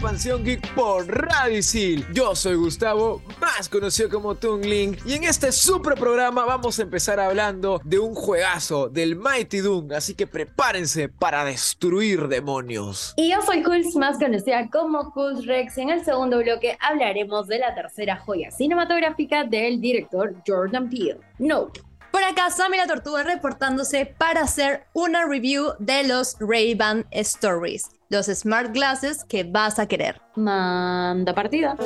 Expansión 0.00 0.42
Geek 0.42 0.74
por 0.74 1.06
Radisil. 1.06 2.06
Yo 2.14 2.34
soy 2.34 2.54
Gustavo, 2.54 3.20
más 3.38 3.68
conocido 3.68 4.08
como 4.08 4.34
Tungling, 4.34 4.96
y 5.04 5.12
en 5.12 5.24
este 5.24 5.52
super 5.52 5.92
programa 5.94 6.46
vamos 6.46 6.78
a 6.78 6.82
empezar 6.84 7.20
hablando 7.20 7.82
de 7.84 7.98
un 7.98 8.14
juegazo 8.14 8.88
del 8.88 9.14
Mighty 9.14 9.58
Doom, 9.58 9.92
así 9.92 10.14
que 10.14 10.26
prepárense 10.26 11.10
para 11.10 11.44
destruir 11.44 12.28
demonios. 12.28 13.12
Y 13.18 13.30
yo 13.30 13.42
soy 13.42 13.62
Kulz, 13.62 13.94
más 13.96 14.16
conocida 14.16 14.70
como 14.70 15.12
Kulz 15.12 15.44
Rex. 15.44 15.76
En 15.76 15.90
el 15.90 16.02
segundo 16.02 16.38
bloque 16.38 16.78
hablaremos 16.80 17.46
de 17.46 17.58
la 17.58 17.74
tercera 17.74 18.16
joya 18.16 18.50
cinematográfica 18.50 19.44
del 19.44 19.82
director 19.82 20.34
Jordan 20.46 20.88
Peele, 20.88 21.20
Nope. 21.38 21.78
Por 22.10 22.24
acá, 22.24 22.50
Sammy 22.50 22.78
la 22.78 22.86
Tortuga 22.86 23.22
reportándose 23.22 24.06
para 24.06 24.40
hacer 24.40 24.86
una 24.94 25.26
review 25.26 25.74
de 25.78 26.04
los 26.04 26.36
Ray-Ban 26.40 27.06
Stories, 27.10 27.90
los 28.10 28.26
smart 28.26 28.74
glasses 28.74 29.24
que 29.24 29.44
vas 29.44 29.78
a 29.78 29.86
querer. 29.86 30.20
Manda 30.36 31.32
partida. 31.32 31.76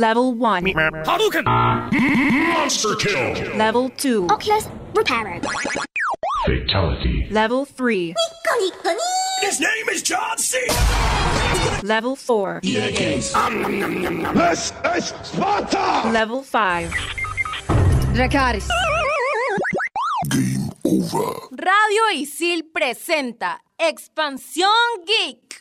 Level 0.00 0.34
1. 0.34 0.74
Hadouken! 1.06 1.44
Monster 1.44 2.96
kill! 2.96 3.56
Level 3.56 3.88
2. 3.96 4.26
Oculus 4.28 4.68
Reparo. 4.94 5.40
Fatality. 6.44 7.28
Level 7.30 7.64
3. 7.64 8.14
His 9.40 9.60
name 9.60 9.88
is 9.92 10.02
John 10.02 10.36
C. 10.38 10.58
Level 11.82 12.16
4. 12.16 12.60
This 12.62 13.00
is 13.00 13.30
Sparta! 15.22 16.10
Level 16.10 16.42
5. 16.42 16.90
Dracaris. 18.12 18.68
Game 20.28 20.70
over. 20.82 21.36
Radio 21.52 22.10
Isil 22.14 22.68
presenta 22.72 23.62
Expansión 23.78 24.70
Geek. 25.06 25.60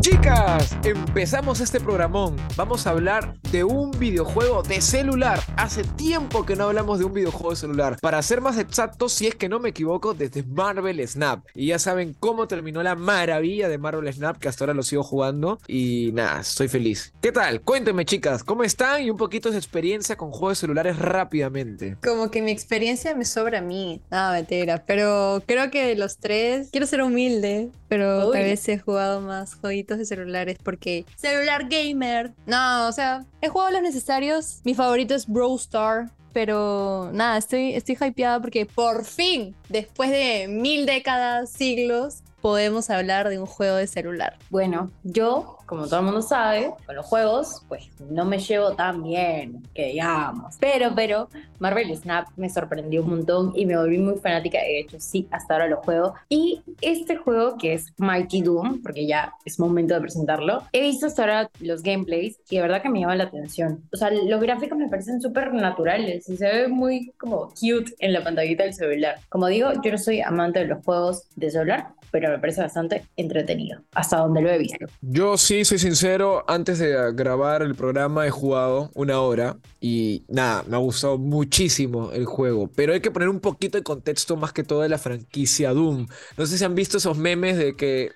Chicas, 0.00 0.51
empezamos 0.84 1.60
este 1.60 1.80
programón. 1.80 2.36
Vamos 2.56 2.86
a 2.86 2.90
hablar 2.90 3.34
de 3.50 3.64
un 3.64 3.90
videojuego 3.92 4.62
de 4.62 4.80
celular. 4.80 5.40
Hace 5.56 5.84
tiempo 5.84 6.44
que 6.44 6.56
no 6.56 6.64
hablamos 6.64 6.98
de 6.98 7.04
un 7.04 7.12
videojuego 7.12 7.50
de 7.50 7.56
celular. 7.56 7.98
Para 8.00 8.22
ser 8.22 8.40
más 8.40 8.58
exactos, 8.58 9.12
si 9.12 9.26
es 9.26 9.34
que 9.34 9.48
no 9.48 9.60
me 9.60 9.70
equivoco, 9.70 10.14
desde 10.14 10.42
Marvel 10.42 11.06
Snap. 11.06 11.44
Y 11.54 11.68
ya 11.68 11.78
saben 11.78 12.14
cómo 12.18 12.48
terminó 12.48 12.82
la 12.82 12.94
maravilla 12.94 13.68
de 13.68 13.78
Marvel 13.78 14.12
Snap, 14.12 14.38
que 14.38 14.48
hasta 14.48 14.64
ahora 14.64 14.74
lo 14.74 14.82
sigo 14.82 15.02
jugando. 15.02 15.58
Y 15.66 16.10
nada, 16.12 16.40
estoy 16.40 16.68
feliz. 16.68 17.12
¿Qué 17.20 17.32
tal? 17.32 17.60
Cuéntenme, 17.62 18.04
chicas, 18.04 18.44
¿cómo 18.44 18.64
están? 18.64 19.02
Y 19.02 19.10
un 19.10 19.16
poquito 19.16 19.50
de 19.50 19.58
experiencia 19.58 20.16
con 20.16 20.30
juegos 20.30 20.58
de 20.58 20.60
celulares 20.62 20.98
rápidamente. 20.98 21.96
Como 22.02 22.30
que 22.30 22.42
mi 22.42 22.50
experiencia 22.50 23.14
me 23.14 23.24
sobra 23.24 23.58
a 23.58 23.62
mí. 23.62 24.00
Ah, 24.10 24.30
mentira. 24.32 24.84
Pero 24.86 25.42
creo 25.46 25.70
que 25.70 25.86
de 25.86 25.96
los 25.96 26.18
tres, 26.18 26.68
quiero 26.70 26.86
ser 26.86 27.02
humilde, 27.02 27.70
pero 27.88 28.28
Uy. 28.28 28.32
tal 28.32 28.42
vez 28.44 28.68
he 28.68 28.78
jugado 28.78 29.20
más 29.20 29.54
jueguitos 29.54 29.98
de 29.98 30.04
celulares 30.04 30.51
porque 30.62 31.04
celular 31.16 31.68
gamer. 31.68 32.32
No, 32.46 32.88
o 32.88 32.92
sea, 32.92 33.24
he 33.40 33.48
jugado 33.48 33.72
los 33.72 33.82
necesarios. 33.82 34.60
Mi 34.64 34.74
favorito 34.74 35.14
es 35.14 35.26
Brawl 35.26 35.58
Star. 35.58 36.10
Pero 36.32 37.10
nada, 37.12 37.36
estoy, 37.36 37.74
estoy 37.74 37.96
hypeada 38.00 38.40
porque 38.40 38.64
por 38.64 39.04
fin, 39.04 39.54
después 39.68 40.10
de 40.10 40.48
mil 40.48 40.86
décadas, 40.86 41.50
siglos, 41.50 42.22
podemos 42.40 42.90
hablar 42.90 43.28
de 43.28 43.38
un 43.38 43.46
juego 43.46 43.76
de 43.76 43.86
celular. 43.86 44.36
Bueno, 44.50 44.90
yo, 45.04 45.58
como 45.66 45.86
todo 45.86 46.00
el 46.00 46.06
mundo 46.06 46.22
sabe, 46.22 46.70
con 46.86 46.96
los 46.96 47.06
juegos, 47.06 47.62
pues 47.68 47.88
no 48.10 48.24
me 48.24 48.38
llevo 48.38 48.72
tan 48.72 49.02
bien, 49.02 49.62
que 49.74 49.86
digamos. 49.86 50.56
Pero, 50.60 50.92
pero, 50.94 51.28
Marvel 51.58 51.96
Snap 51.96 52.28
me 52.36 52.50
sorprendió 52.50 53.02
un 53.02 53.10
montón 53.10 53.52
y 53.54 53.66
me 53.66 53.76
volví 53.76 53.98
muy 53.98 54.16
fanática. 54.16 54.58
De 54.58 54.80
hecho, 54.80 54.98
sí, 54.98 55.28
hasta 55.30 55.54
ahora 55.54 55.68
lo 55.68 55.76
juego. 55.78 56.14
Y 56.28 56.62
este 56.80 57.16
juego, 57.16 57.56
que 57.56 57.74
es 57.74 57.92
Mighty 57.98 58.42
Doom, 58.42 58.82
porque 58.82 59.06
ya 59.06 59.32
es 59.44 59.58
momento 59.58 59.94
de 59.94 60.00
presentarlo, 60.00 60.62
he 60.72 60.80
visto 60.80 61.06
hasta 61.06 61.22
ahora 61.22 61.50
los 61.60 61.82
gameplays 61.82 62.38
y 62.50 62.56
de 62.56 62.62
verdad 62.62 62.82
que 62.82 62.88
me 62.88 63.00
llaman 63.00 63.18
la 63.18 63.24
atención. 63.24 63.82
O 63.92 63.96
sea, 63.96 64.10
los 64.10 64.40
gráficos 64.40 64.76
me 64.78 64.88
parecen 64.88 65.20
súper 65.20 65.54
naturales 65.54 66.28
y 66.28 66.36
se 66.36 66.46
ve 66.46 66.68
muy 66.68 67.12
como 67.18 67.48
cute 67.50 67.94
en 67.98 68.12
la 68.12 68.22
pantallita 68.22 68.64
del 68.64 68.74
celular. 68.74 69.16
Como 69.28 69.46
digo, 69.46 69.70
yo 69.82 69.90
no 69.90 69.98
soy 69.98 70.20
amante 70.20 70.60
de 70.60 70.66
los 70.66 70.84
juegos 70.84 71.24
de 71.36 71.50
celular, 71.50 71.88
pero 72.10 72.30
me 72.30 72.38
parece 72.38 72.60
bastante 72.60 73.04
entretenido, 73.16 73.80
hasta 73.94 74.18
donde 74.18 74.42
lo 74.42 74.50
he 74.50 74.58
visto. 74.58 74.86
Yo 75.00 75.36
sí, 75.36 75.51
soy 75.52 75.78
sincero, 75.78 76.44
antes 76.48 76.78
de 76.78 77.12
grabar 77.12 77.60
el 77.60 77.74
programa 77.74 78.26
he 78.26 78.30
jugado 78.30 78.90
una 78.94 79.20
hora 79.20 79.58
y 79.80 80.24
nada, 80.26 80.64
me 80.66 80.76
ha 80.76 80.78
gustado 80.78 81.18
muchísimo 81.18 82.10
el 82.12 82.24
juego, 82.24 82.70
pero 82.74 82.94
hay 82.94 83.00
que 83.00 83.10
poner 83.10 83.28
un 83.28 83.38
poquito 83.38 83.76
de 83.76 83.84
contexto 83.84 84.36
más 84.36 84.52
que 84.54 84.64
todo 84.64 84.80
de 84.80 84.88
la 84.88 84.96
franquicia 84.96 85.74
Doom. 85.74 86.06
No 86.38 86.46
sé 86.46 86.56
si 86.56 86.64
han 86.64 86.74
visto 86.74 86.96
esos 86.96 87.18
memes 87.18 87.58
de 87.58 87.76
que 87.76 88.12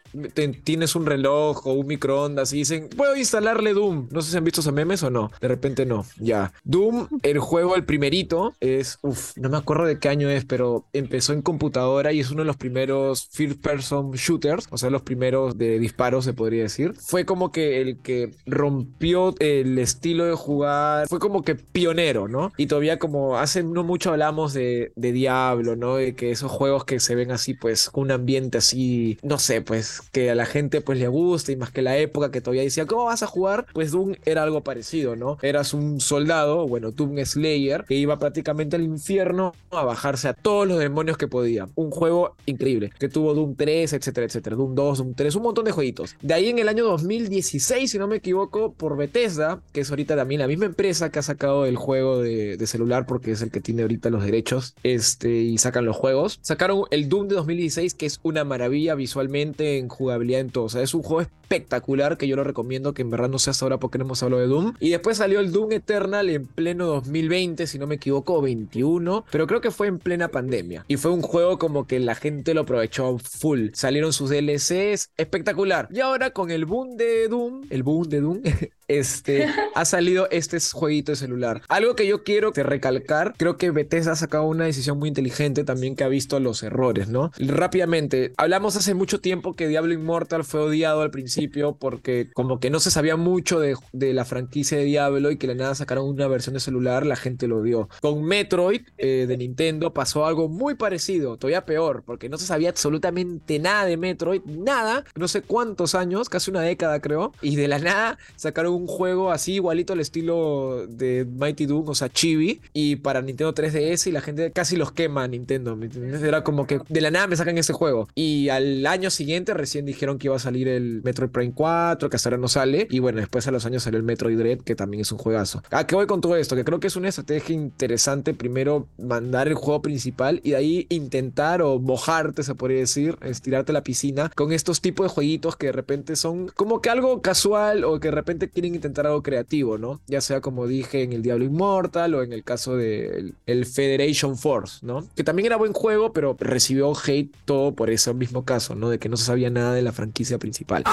tienes 0.64 0.96
un 0.96 1.04
reloj 1.04 1.66
o 1.66 1.74
un 1.74 1.86
microondas 1.86 2.54
y 2.54 2.58
dicen, 2.58 2.88
puedo 2.96 3.14
instalarle 3.14 3.74
Doom. 3.74 4.08
No 4.10 4.22
sé 4.22 4.30
si 4.30 4.36
han 4.38 4.44
visto 4.44 4.62
esos 4.62 4.72
memes 4.72 5.02
o 5.02 5.10
no, 5.10 5.30
de 5.38 5.48
repente 5.48 5.84
no, 5.84 6.06
ya. 6.18 6.54
Doom, 6.64 7.06
el 7.22 7.38
juego, 7.38 7.76
el 7.76 7.84
primerito, 7.84 8.54
es, 8.60 8.98
uff, 9.02 9.36
no 9.36 9.50
me 9.50 9.58
acuerdo 9.58 9.84
de 9.84 9.98
qué 9.98 10.08
año 10.08 10.30
es, 10.30 10.46
pero 10.46 10.86
empezó 10.94 11.34
en 11.34 11.42
computadora 11.42 12.14
y 12.14 12.20
es 12.20 12.30
uno 12.30 12.42
de 12.42 12.46
los 12.46 12.56
primeros 12.56 13.28
first 13.30 13.60
person 13.60 14.12
shooters, 14.12 14.68
o 14.70 14.78
sea, 14.78 14.88
los 14.88 15.02
primeros 15.02 15.58
de 15.58 15.78
disparos 15.78 16.24
se 16.24 16.32
podría 16.32 16.62
decir. 16.62 16.94
Fue 16.98 17.25
como 17.26 17.52
que 17.52 17.80
el 17.80 17.98
que 17.98 18.30
rompió 18.46 19.34
el 19.38 19.78
estilo 19.78 20.24
de 20.24 20.34
jugar, 20.34 21.06
fue 21.08 21.18
como 21.18 21.42
que 21.42 21.54
pionero, 21.54 22.28
¿no? 22.28 22.52
Y 22.56 22.66
todavía 22.66 22.98
como 22.98 23.36
hace 23.36 23.62
no 23.62 23.84
mucho 23.84 24.10
hablamos 24.10 24.54
de, 24.54 24.92
de 24.96 25.12
Diablo, 25.12 25.76
¿no? 25.76 25.96
De 25.96 26.14
que 26.14 26.30
esos 26.30 26.50
juegos 26.50 26.84
que 26.84 27.00
se 27.00 27.14
ven 27.14 27.30
así, 27.30 27.54
pues, 27.54 27.90
con 27.90 28.04
un 28.04 28.10
ambiente 28.12 28.58
así, 28.58 29.18
no 29.22 29.38
sé, 29.38 29.62
pues, 29.62 30.00
que 30.12 30.30
a 30.30 30.34
la 30.34 30.46
gente 30.46 30.80
pues 30.80 30.98
le 30.98 31.08
gusta 31.08 31.52
y 31.52 31.56
más 31.56 31.70
que 31.70 31.82
la 31.82 31.96
época 31.98 32.30
que 32.30 32.40
todavía 32.40 32.62
decía, 32.62 32.86
¿cómo 32.86 33.04
vas 33.04 33.22
a 33.22 33.26
jugar? 33.26 33.66
Pues 33.72 33.90
Doom 33.90 34.14
era 34.24 34.42
algo 34.42 34.62
parecido, 34.62 35.16
¿no? 35.16 35.38
Eras 35.42 35.74
un 35.74 36.00
soldado, 36.00 36.66
bueno, 36.66 36.90
Doom 36.92 37.18
Slayer, 37.24 37.84
que 37.84 37.94
iba 37.94 38.18
prácticamente 38.18 38.76
al 38.76 38.82
infierno 38.82 39.54
a 39.70 39.84
bajarse 39.84 40.28
a 40.28 40.34
todos 40.34 40.66
los 40.66 40.78
demonios 40.78 41.16
que 41.16 41.28
podía. 41.28 41.68
Un 41.74 41.90
juego 41.90 42.36
increíble, 42.46 42.92
que 42.98 43.08
tuvo 43.08 43.34
Doom 43.34 43.54
3, 43.56 43.92
etcétera, 43.92 44.26
etcétera. 44.26 44.56
Doom 44.56 44.74
2, 44.74 44.98
Doom 44.98 45.14
3, 45.14 45.36
un 45.36 45.42
montón 45.42 45.64
de 45.64 45.72
jueguitos. 45.72 46.16
De 46.22 46.34
ahí 46.34 46.48
en 46.48 46.58
el 46.58 46.68
año 46.68 46.84
2016, 47.16 47.90
si 47.90 47.98
no 47.98 48.06
me 48.06 48.16
equivoco, 48.16 48.72
por 48.72 48.96
Bethesda, 48.96 49.60
que 49.72 49.80
es 49.80 49.90
ahorita 49.90 50.16
también 50.16 50.40
la 50.40 50.46
misma 50.46 50.66
empresa 50.66 51.10
que 51.10 51.18
ha 51.18 51.22
sacado 51.22 51.66
el 51.66 51.76
juego 51.76 52.20
de, 52.20 52.64
celular, 52.66 53.06
porque 53.06 53.30
es 53.30 53.42
el 53.42 53.50
que 53.50 53.60
tiene 53.60 53.82
ahorita 53.82 54.10
los 54.10 54.24
derechos, 54.24 54.74
este, 54.82 55.30
y 55.30 55.58
sacan 55.58 55.84
los 55.84 55.96
juegos. 55.96 56.38
Sacaron 56.42 56.82
el 56.90 57.08
Doom 57.08 57.28
de 57.28 57.36
2016, 57.36 57.94
que 57.94 58.06
es 58.06 58.20
una 58.22 58.44
maravilla 58.44 58.94
visualmente, 58.94 59.78
en 59.78 59.88
jugabilidad, 59.88 60.40
en 60.40 60.50
todo. 60.50 60.64
O 60.64 60.68
sea, 60.68 60.82
es 60.82 60.94
un 60.94 61.02
juego 61.02 61.22
espectacular 61.22 62.18
que 62.18 62.26
yo 62.26 62.34
lo 62.34 62.42
recomiendo, 62.42 62.92
que 62.92 63.02
en 63.02 63.10
verdad 63.10 63.28
no 63.28 63.38
sé 63.38 63.50
hasta 63.50 63.64
ahora 63.64 63.78
porque 63.78 63.98
no 63.98 64.04
hemos 64.04 64.22
hablado 64.22 64.42
de 64.42 64.48
Doom. 64.48 64.74
Y 64.80 64.90
después 64.90 65.18
salió 65.18 65.38
el 65.38 65.52
Doom 65.52 65.72
Eternal 65.72 66.28
en 66.28 66.46
pleno 66.46 66.86
2020, 66.86 67.66
si 67.66 67.78
no 67.78 67.86
me 67.86 67.94
equivoco, 67.94 68.34
o 68.34 68.42
21, 68.42 69.24
pero 69.30 69.46
creo 69.46 69.60
que 69.60 69.70
fue 69.70 69.86
en 69.86 69.98
plena 69.98 70.28
pandemia. 70.28 70.84
Y 70.88 70.96
fue 70.96 71.12
un 71.12 71.22
juego 71.22 71.58
como 71.58 71.86
que 71.86 72.00
la 72.00 72.16
gente 72.16 72.52
lo 72.52 72.62
aprovechó 72.62 73.16
full. 73.18 73.68
Salieron 73.74 74.12
sus 74.12 74.30
DLCs, 74.30 75.10
espectacular. 75.16 75.88
Y 75.92 76.00
ahora 76.00 76.30
con 76.30 76.50
el 76.50 76.64
boom 76.64 76.96
de 76.96 77.05
Doom, 77.28 77.62
el 77.70 77.82
boom 77.82 78.08
de 78.08 78.20
Doom, 78.20 78.42
este, 78.88 79.46
ha 79.74 79.84
salido 79.84 80.28
este 80.30 80.58
jueguito 80.72 81.12
de 81.12 81.16
celular. 81.16 81.62
Algo 81.68 81.96
que 81.96 82.06
yo 82.06 82.22
quiero 82.24 82.52
recalcar, 82.52 83.34
creo 83.36 83.56
que 83.56 83.70
Bethesda 83.70 84.12
ha 84.12 84.16
sacado 84.16 84.44
una 84.44 84.64
decisión 84.64 84.98
muy 84.98 85.08
inteligente 85.08 85.64
también 85.64 85.96
que 85.96 86.04
ha 86.04 86.08
visto 86.08 86.38
los 86.40 86.62
errores, 86.62 87.08
¿no? 87.08 87.30
Rápidamente, 87.38 88.32
hablamos 88.36 88.76
hace 88.76 88.94
mucho 88.94 89.20
tiempo 89.20 89.54
que 89.54 89.68
Diablo 89.68 89.92
Immortal 89.92 90.44
fue 90.44 90.60
odiado 90.60 91.02
al 91.02 91.10
principio 91.10 91.76
porque 91.76 92.30
como 92.34 92.60
que 92.60 92.70
no 92.70 92.80
se 92.80 92.90
sabía 92.90 93.16
mucho 93.16 93.60
de, 93.60 93.76
la 93.92 94.24
franquicia 94.24 94.78
de 94.78 94.84
Diablo 94.84 95.30
y 95.30 95.36
que 95.36 95.46
la 95.46 95.54
nada 95.54 95.74
sacaron 95.74 96.08
una 96.08 96.28
versión 96.28 96.54
de 96.54 96.60
celular, 96.60 97.04
la 97.04 97.16
gente 97.16 97.46
lo 97.48 97.58
odió. 97.58 97.88
Con 98.00 98.24
Metroid 98.24 98.82
eh, 98.98 99.26
de 99.28 99.36
Nintendo 99.36 99.92
pasó 99.92 100.26
algo 100.26 100.48
muy 100.48 100.74
parecido, 100.74 101.36
todavía 101.36 101.66
peor, 101.66 102.02
porque 102.04 102.28
no 102.28 102.38
se 102.38 102.46
sabía 102.46 102.70
absolutamente 102.70 103.58
nada 103.58 103.84
de 103.84 103.96
Metroid, 103.96 104.42
nada, 104.44 105.04
no 105.14 105.28
sé 105.28 105.42
cuántos 105.42 105.94
años, 105.94 106.28
casi 106.28 106.50
una 106.50 106.62
década 106.62 107.00
creo, 107.00 107.32
y 107.42 107.56
de 107.56 107.68
la 107.68 107.78
nada 107.78 108.18
sacaron 108.36 108.75
un 108.76 108.86
juego 108.86 109.30
así 109.30 109.54
igualito 109.54 109.92
al 109.92 110.00
estilo 110.00 110.86
de 110.88 111.26
Mighty 111.26 111.66
Doom, 111.66 111.88
o 111.88 111.94
sea, 111.94 112.08
chibi, 112.08 112.60
y 112.72 112.96
para 112.96 113.22
Nintendo 113.22 113.54
3DS 113.54 114.06
y 114.06 114.12
la 114.12 114.20
gente 114.20 114.50
casi 114.52 114.76
los 114.76 114.92
quema 114.92 115.24
a 115.24 115.28
Nintendo. 115.28 115.78
Era 116.22 116.44
como 116.44 116.66
que 116.66 116.80
de 116.88 117.00
la 117.00 117.10
nada 117.10 117.26
me 117.26 117.36
sacan 117.36 117.58
ese 117.58 117.72
juego. 117.72 118.08
Y 118.14 118.48
al 118.48 118.86
año 118.86 119.10
siguiente 119.10 119.54
recién 119.54 119.86
dijeron 119.86 120.18
que 120.18 120.28
iba 120.28 120.36
a 120.36 120.40
salir 120.40 120.68
el 120.68 121.02
Metroid 121.02 121.30
Prime 121.30 121.52
4, 121.54 122.08
que 122.10 122.16
hasta 122.16 122.28
ahora 122.28 122.38
no 122.38 122.48
sale, 122.48 122.86
y 122.90 122.98
bueno, 122.98 123.18
después 123.18 123.46
a 123.46 123.50
los 123.50 123.66
años 123.66 123.82
salió 123.82 123.98
el 123.98 124.04
Metroid 124.04 124.38
Dread, 124.38 124.58
que 124.60 124.74
también 124.74 125.00
es 125.00 125.12
un 125.12 125.18
juegazo. 125.18 125.62
¿A 125.70 125.86
qué 125.86 125.94
voy 125.94 126.06
con 126.06 126.20
todo 126.20 126.36
esto? 126.36 126.56
Que 126.56 126.64
creo 126.64 126.80
que 126.80 126.86
es 126.86 126.96
una 126.96 127.08
estrategia 127.08 127.54
interesante 127.54 128.34
primero 128.34 128.88
mandar 128.98 129.48
el 129.48 129.54
juego 129.54 129.82
principal 129.82 130.40
y 130.44 130.50
de 130.50 130.56
ahí 130.56 130.86
intentar 130.88 131.62
o 131.62 131.78
mojarte, 131.78 132.42
se 132.42 132.54
podría 132.54 132.78
decir, 132.78 133.16
estirarte 133.22 133.72
la 133.72 133.82
piscina 133.82 134.30
con 134.34 134.52
estos 134.52 134.80
tipos 134.80 135.06
de 135.06 135.10
jueguitos 135.10 135.56
que 135.56 135.66
de 135.66 135.72
repente 135.72 136.16
son 136.16 136.48
como 136.48 136.80
que 136.80 136.90
algo 136.90 137.22
casual 137.22 137.84
o 137.84 138.00
que 138.00 138.08
de 138.08 138.14
repente 138.14 138.48
quieren 138.48 138.65
intentar 138.74 139.06
algo 139.06 139.22
creativo, 139.22 139.78
¿no? 139.78 140.00
Ya 140.06 140.20
sea 140.20 140.40
como 140.40 140.66
dije 140.66 141.02
en 141.02 141.12
el 141.12 141.22
Diablo 141.22 141.44
Immortal 141.44 142.14
o 142.14 142.22
en 142.22 142.32
el 142.32 142.44
caso 142.44 142.76
del 142.76 143.34
el 143.46 143.66
Federation 143.66 144.36
Force, 144.36 144.84
¿no? 144.84 145.06
Que 145.14 145.24
también 145.24 145.46
era 145.46 145.56
buen 145.56 145.72
juego, 145.72 146.12
pero 146.12 146.36
recibió 146.38 146.92
hate 146.96 147.34
todo 147.44 147.74
por 147.74 147.90
ese 147.90 148.12
mismo 148.14 148.44
caso, 148.44 148.74
¿no? 148.74 148.90
De 148.90 148.98
que 148.98 149.08
no 149.08 149.16
se 149.16 149.24
sabía 149.24 149.50
nada 149.50 149.74
de 149.74 149.82
la 149.82 149.92
franquicia 149.92 150.38
principal. 150.38 150.84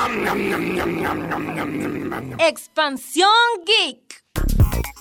Expansión 2.39 3.29
Geek. 3.65 4.92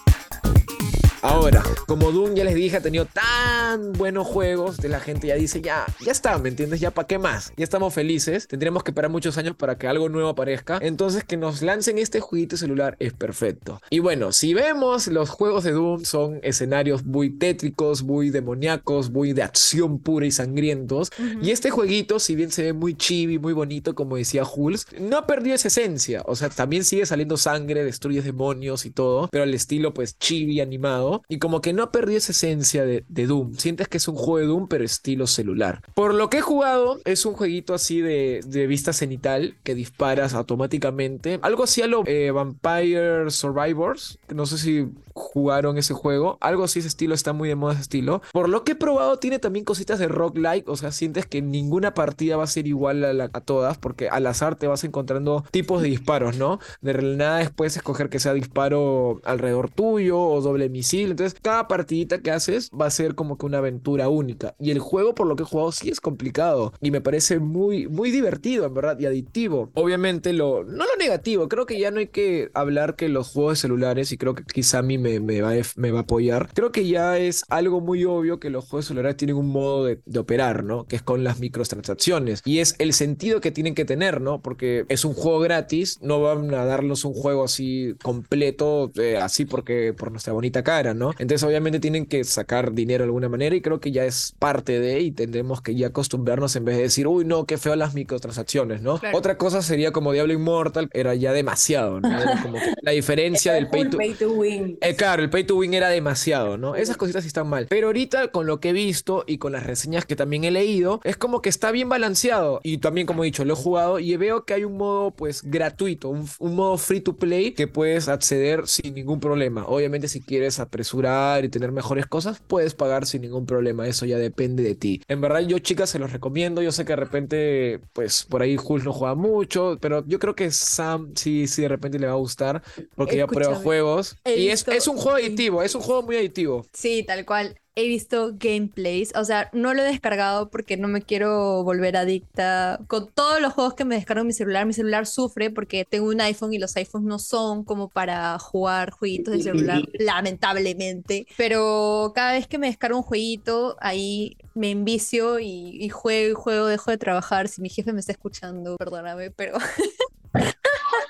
Ahora, 1.24 1.62
como 1.86 2.10
Doom 2.10 2.34
ya 2.34 2.42
les 2.42 2.56
dije, 2.56 2.78
ha 2.78 2.80
tenido 2.80 3.04
tan 3.04 3.92
buenos 3.92 4.26
juegos, 4.26 4.78
de 4.78 4.88
la 4.88 4.98
gente 4.98 5.28
ya 5.28 5.36
dice, 5.36 5.60
ya, 5.60 5.86
ya 6.04 6.10
está, 6.10 6.36
¿me 6.38 6.48
entiendes? 6.48 6.80
Ya 6.80 6.90
para 6.90 7.06
qué 7.06 7.16
más. 7.20 7.52
Ya 7.56 7.62
estamos 7.62 7.94
felices. 7.94 8.48
Tendríamos 8.48 8.82
que 8.82 8.90
esperar 8.90 9.08
muchos 9.08 9.38
años 9.38 9.54
para 9.54 9.78
que 9.78 9.86
algo 9.86 10.08
nuevo 10.08 10.30
aparezca. 10.30 10.80
Entonces, 10.82 11.22
que 11.22 11.36
nos 11.36 11.62
lancen 11.62 11.98
este 11.98 12.18
jueguito 12.18 12.56
celular 12.56 12.96
es 12.98 13.12
perfecto. 13.12 13.80
Y 13.88 14.00
bueno, 14.00 14.32
si 14.32 14.52
vemos 14.52 15.06
los 15.06 15.30
juegos 15.30 15.62
de 15.62 15.70
Doom 15.70 16.04
son 16.04 16.40
escenarios 16.42 17.04
muy 17.04 17.30
tétricos, 17.30 18.02
muy 18.02 18.30
demoníacos, 18.30 19.12
muy 19.12 19.32
de 19.32 19.44
acción 19.44 20.00
pura 20.00 20.26
y 20.26 20.32
sangrientos. 20.32 21.12
Y 21.40 21.52
este 21.52 21.70
jueguito, 21.70 22.18
si 22.18 22.34
bien 22.34 22.50
se 22.50 22.64
ve 22.64 22.72
muy 22.72 22.96
chibi, 22.96 23.38
muy 23.38 23.52
bonito, 23.52 23.94
como 23.94 24.16
decía 24.16 24.44
Jules, 24.44 24.88
no 24.98 25.18
ha 25.18 25.26
perdido 25.28 25.54
esa 25.54 25.68
esencia. 25.68 26.24
O 26.26 26.34
sea, 26.34 26.48
también 26.48 26.82
sigue 26.82 27.06
saliendo 27.06 27.36
sangre, 27.36 27.84
destruyes 27.84 28.24
demonios 28.24 28.86
y 28.86 28.90
todo, 28.90 29.28
pero 29.30 29.44
al 29.44 29.54
estilo 29.54 29.94
pues 29.94 30.18
chibi 30.18 30.60
animado 30.60 31.11
y 31.28 31.38
como 31.38 31.60
que 31.60 31.72
no 31.72 31.82
ha 31.82 31.92
perdido 31.92 32.18
esa 32.18 32.32
esencia 32.32 32.84
de, 32.84 33.04
Doom. 33.08 33.54
Sientes 33.54 33.88
que 33.88 33.98
es 33.98 34.08
un 34.08 34.16
juego 34.16 34.38
de 34.38 34.46
Doom, 34.46 34.68
pero 34.68 34.84
estilo 34.84 35.26
celular. 35.26 35.82
Por 35.94 36.14
lo 36.14 36.30
que 36.30 36.38
he 36.38 36.40
jugado, 36.40 36.98
es 37.04 37.26
un 37.26 37.34
jueguito 37.34 37.74
así 37.74 38.00
de, 38.00 38.40
de 38.44 38.66
vista 38.66 38.92
cenital 38.92 39.56
que 39.62 39.74
disparas 39.74 40.34
automáticamente. 40.34 41.38
Algo 41.42 41.64
así 41.64 41.82
a 41.82 41.86
lo 41.86 42.02
eh, 42.06 42.30
Vampire 42.30 43.30
Survivors. 43.30 44.18
No 44.34 44.46
sé 44.46 44.58
si 44.58 44.88
jugaron 45.14 45.78
ese 45.78 45.94
juego. 45.94 46.38
Algo 46.40 46.64
así 46.64 46.78
ese 46.78 46.88
estilo, 46.88 47.14
está 47.14 47.32
muy 47.32 47.48
de 47.48 47.56
moda 47.56 47.74
ese 47.74 47.82
estilo. 47.82 48.22
Por 48.32 48.48
lo 48.48 48.64
que 48.64 48.72
he 48.72 48.76
probado, 48.76 49.18
tiene 49.18 49.38
también 49.38 49.64
cositas 49.64 49.98
de 49.98 50.08
roguelike. 50.08 50.68
O 50.68 50.76
sea, 50.76 50.92
sientes 50.92 51.26
que 51.26 51.42
ninguna 51.42 51.94
partida 51.94 52.36
va 52.36 52.44
a 52.44 52.48
ser 52.48 52.66
igual 52.66 53.04
a 53.04 53.40
todas, 53.40 53.78
porque 53.78 54.08
al 54.08 54.26
azar 54.26 54.56
te 54.56 54.66
vas 54.66 54.84
encontrando 54.84 55.44
tipos 55.50 55.82
de 55.82 55.88
disparos, 55.88 56.36
¿no? 56.36 56.58
De 56.80 56.94
nada 56.94 57.38
después 57.38 57.76
escoger 57.76 58.08
que 58.08 58.18
sea 58.18 58.34
disparo 58.34 59.20
alrededor 59.24 59.70
tuyo 59.70 60.20
o 60.20 60.40
doble 60.40 60.68
misil 60.68 61.01
entonces, 61.10 61.38
cada 61.40 61.68
partidita 61.68 62.20
que 62.20 62.30
haces 62.30 62.70
va 62.70 62.86
a 62.86 62.90
ser 62.90 63.14
como 63.14 63.38
que 63.38 63.46
una 63.46 63.58
aventura 63.58 64.08
única. 64.08 64.54
Y 64.58 64.70
el 64.70 64.78
juego, 64.78 65.14
por 65.14 65.26
lo 65.26 65.36
que 65.36 65.42
he 65.42 65.46
jugado, 65.46 65.72
sí 65.72 65.88
es 65.88 66.00
complicado. 66.00 66.72
Y 66.80 66.90
me 66.90 67.00
parece 67.00 67.38
muy, 67.38 67.88
muy 67.88 68.10
divertido, 68.10 68.66
en 68.66 68.74
verdad, 68.74 68.98
y 68.98 69.06
adictivo. 69.06 69.70
Obviamente, 69.74 70.32
lo, 70.32 70.64
no 70.64 70.84
lo 70.84 70.96
negativo. 70.98 71.48
Creo 71.48 71.66
que 71.66 71.78
ya 71.78 71.90
no 71.90 71.98
hay 71.98 72.08
que 72.08 72.50
hablar 72.54 72.96
que 72.96 73.08
los 73.08 73.28
juegos 73.28 73.54
de 73.54 73.62
celulares, 73.62 74.12
y 74.12 74.18
creo 74.18 74.34
que 74.34 74.44
quizá 74.44 74.78
a 74.78 74.82
mí 74.82 74.98
me, 74.98 75.20
me, 75.20 75.40
va, 75.42 75.52
me 75.76 75.90
va 75.90 76.00
a 76.00 76.02
apoyar. 76.02 76.50
Creo 76.54 76.72
que 76.72 76.86
ya 76.86 77.18
es 77.18 77.44
algo 77.48 77.80
muy 77.80 78.04
obvio 78.04 78.40
que 78.40 78.50
los 78.50 78.64
juegos 78.64 78.86
celulares 78.86 79.16
tienen 79.16 79.36
un 79.36 79.48
modo 79.48 79.84
de, 79.84 80.00
de 80.04 80.18
operar, 80.18 80.64
¿no? 80.64 80.86
Que 80.86 80.96
es 80.96 81.02
con 81.02 81.24
las 81.24 81.40
microtransacciones. 81.40 82.42
Y 82.44 82.58
es 82.58 82.74
el 82.78 82.92
sentido 82.92 83.40
que 83.40 83.50
tienen 83.50 83.74
que 83.74 83.84
tener, 83.84 84.20
¿no? 84.20 84.40
Porque 84.40 84.84
es 84.88 85.04
un 85.04 85.14
juego 85.14 85.40
gratis. 85.40 85.98
No 86.02 86.20
van 86.20 86.52
a 86.54 86.64
darnos 86.64 87.04
un 87.04 87.14
juego 87.14 87.44
así 87.44 87.94
completo, 88.02 88.92
eh, 88.96 89.16
así 89.16 89.44
porque 89.44 89.92
por 89.92 90.10
nuestra 90.10 90.32
bonita 90.32 90.62
cara, 90.62 90.91
¿no? 90.94 91.10
Entonces 91.18 91.42
obviamente 91.42 91.80
tienen 91.80 92.06
que 92.06 92.24
sacar 92.24 92.72
dinero 92.72 93.04
de 93.04 93.06
alguna 93.06 93.28
manera 93.28 93.54
y 93.56 93.60
creo 93.60 93.80
que 93.80 93.92
ya 93.92 94.04
es 94.04 94.34
parte 94.38 94.80
de 94.80 95.00
y 95.00 95.10
tendremos 95.12 95.60
que 95.60 95.74
ya 95.74 95.88
acostumbrarnos 95.88 96.56
en 96.56 96.64
vez 96.64 96.76
de 96.76 96.82
decir, 96.82 97.06
uy, 97.06 97.24
no, 97.24 97.46
qué 97.46 97.58
feo 97.58 97.76
las 97.76 97.94
microtransacciones, 97.94 98.82
¿no? 98.82 98.98
Claro. 98.98 99.16
Otra 99.16 99.36
cosa 99.38 99.62
sería 99.62 99.92
como 99.92 100.12
Diablo 100.12 100.32
Immortal, 100.32 100.88
era 100.92 101.14
ya 101.14 101.32
demasiado, 101.32 102.00
¿no? 102.00 102.08
Era 102.08 102.42
como 102.42 102.58
que 102.58 102.74
la 102.82 102.92
diferencia 102.92 103.52
del 103.52 103.68
pay 103.68 103.88
to... 103.88 103.96
pay 103.96 104.14
to, 104.14 104.30
win. 104.32 104.78
Eh, 104.80 104.94
claro, 104.96 105.22
el 105.22 105.30
pay 105.30 105.44
to 105.44 105.56
win 105.56 105.74
era 105.74 105.88
demasiado, 105.88 106.56
¿no? 106.56 106.76
Esas 106.76 106.96
cositas 106.96 107.22
sí 107.22 107.28
están 107.28 107.48
mal. 107.48 107.66
Pero 107.68 107.88
ahorita 107.88 108.28
con 108.28 108.46
lo 108.46 108.60
que 108.60 108.70
he 108.70 108.72
visto 108.72 109.24
y 109.26 109.38
con 109.38 109.52
las 109.52 109.64
reseñas 109.64 110.06
que 110.06 110.16
también 110.16 110.44
he 110.44 110.50
leído, 110.50 111.00
es 111.04 111.16
como 111.16 111.42
que 111.42 111.48
está 111.48 111.70
bien 111.70 111.88
balanceado. 111.88 112.60
Y 112.62 112.78
también, 112.78 113.06
como 113.06 113.22
he 113.22 113.26
dicho, 113.26 113.44
lo 113.44 113.54
he 113.54 113.56
jugado 113.56 113.98
y 113.98 114.16
veo 114.16 114.44
que 114.44 114.54
hay 114.54 114.64
un 114.64 114.76
modo 114.76 115.10
pues 115.10 115.42
gratuito, 115.42 116.08
un, 116.08 116.28
un 116.38 116.54
modo 116.54 116.76
free 116.78 117.00
to 117.00 117.16
play 117.16 117.52
que 117.52 117.66
puedes 117.66 118.08
acceder 118.08 118.66
sin 118.66 118.94
ningún 118.94 119.20
problema. 119.20 119.64
Obviamente 119.66 120.08
si 120.08 120.20
quieres 120.20 120.60
apresurar 120.82 121.44
y 121.44 121.48
tener 121.48 121.72
mejores 121.72 122.06
cosas, 122.06 122.42
puedes 122.46 122.74
pagar 122.74 123.06
sin 123.06 123.22
ningún 123.22 123.46
problema. 123.46 123.86
Eso 123.86 124.04
ya 124.06 124.18
depende 124.18 124.62
de 124.62 124.74
ti. 124.74 125.00
En 125.08 125.20
verdad, 125.20 125.40
yo, 125.40 125.58
chicas, 125.58 125.90
se 125.90 125.98
los 125.98 126.12
recomiendo. 126.12 126.62
Yo 126.62 126.72
sé 126.72 126.84
que 126.84 126.92
de 126.92 126.96
repente, 126.96 127.80
pues 127.92 128.24
por 128.24 128.42
ahí 128.42 128.56
Jules 128.56 128.84
no 128.84 128.92
juega 128.92 129.14
mucho, 129.14 129.78
pero 129.80 130.04
yo 130.06 130.18
creo 130.18 130.34
que 130.34 130.50
Sam 130.50 131.12
sí, 131.14 131.46
sí, 131.46 131.62
de 131.62 131.68
repente 131.68 131.98
le 131.98 132.06
va 132.06 132.12
a 132.12 132.16
gustar 132.16 132.62
porque 132.94 133.16
ya 133.16 133.26
prueba 133.26 133.54
juegos. 133.54 134.16
Y 134.24 134.48
es, 134.48 134.66
es 134.68 134.88
un 134.88 134.96
juego 134.96 135.16
adictivo, 135.18 135.62
es 135.62 135.74
un 135.74 135.82
juego 135.82 136.02
muy 136.02 136.16
adictivo. 136.16 136.66
Sí, 136.72 137.04
tal 137.06 137.24
cual 137.24 137.61
he 137.74 137.88
visto 137.88 138.32
gameplays, 138.34 139.12
o 139.16 139.24
sea, 139.24 139.48
no 139.52 139.72
lo 139.72 139.82
he 139.82 139.86
descargado 139.86 140.50
porque 140.50 140.76
no 140.76 140.88
me 140.88 141.02
quiero 141.02 141.64
volver 141.64 141.96
adicta. 141.96 142.78
Con 142.86 143.10
todos 143.10 143.40
los 143.40 143.54
juegos 143.54 143.74
que 143.74 143.84
me 143.84 143.94
descargo 143.94 144.20
en 144.20 144.26
mi 144.26 144.32
celular, 144.34 144.66
mi 144.66 144.74
celular 144.74 145.06
sufre 145.06 145.50
porque 145.50 145.86
tengo 145.86 146.08
un 146.08 146.20
iPhone 146.20 146.52
y 146.52 146.58
los 146.58 146.76
iPhones 146.76 147.06
no 147.06 147.18
son 147.18 147.64
como 147.64 147.88
para 147.88 148.38
jugar 148.38 148.90
jueguitos 148.90 149.34
de 149.34 149.42
celular, 149.42 149.82
lamentablemente. 149.94 151.26
Pero 151.36 152.12
cada 152.14 152.32
vez 152.32 152.46
que 152.46 152.58
me 152.58 152.66
descargo 152.66 152.98
un 152.98 153.04
jueguito, 153.04 153.76
ahí 153.80 154.36
me 154.54 154.70
envicio 154.70 155.38
y, 155.40 155.82
y 155.82 155.88
juego 155.88 156.30
y 156.30 156.34
juego, 156.34 156.66
dejo 156.66 156.90
de 156.90 156.98
trabajar. 156.98 157.48
Si 157.48 157.62
mi 157.62 157.70
jefe 157.70 157.92
me 157.92 158.00
está 158.00 158.12
escuchando, 158.12 158.76
perdóname, 158.76 159.30
pero... 159.30 159.54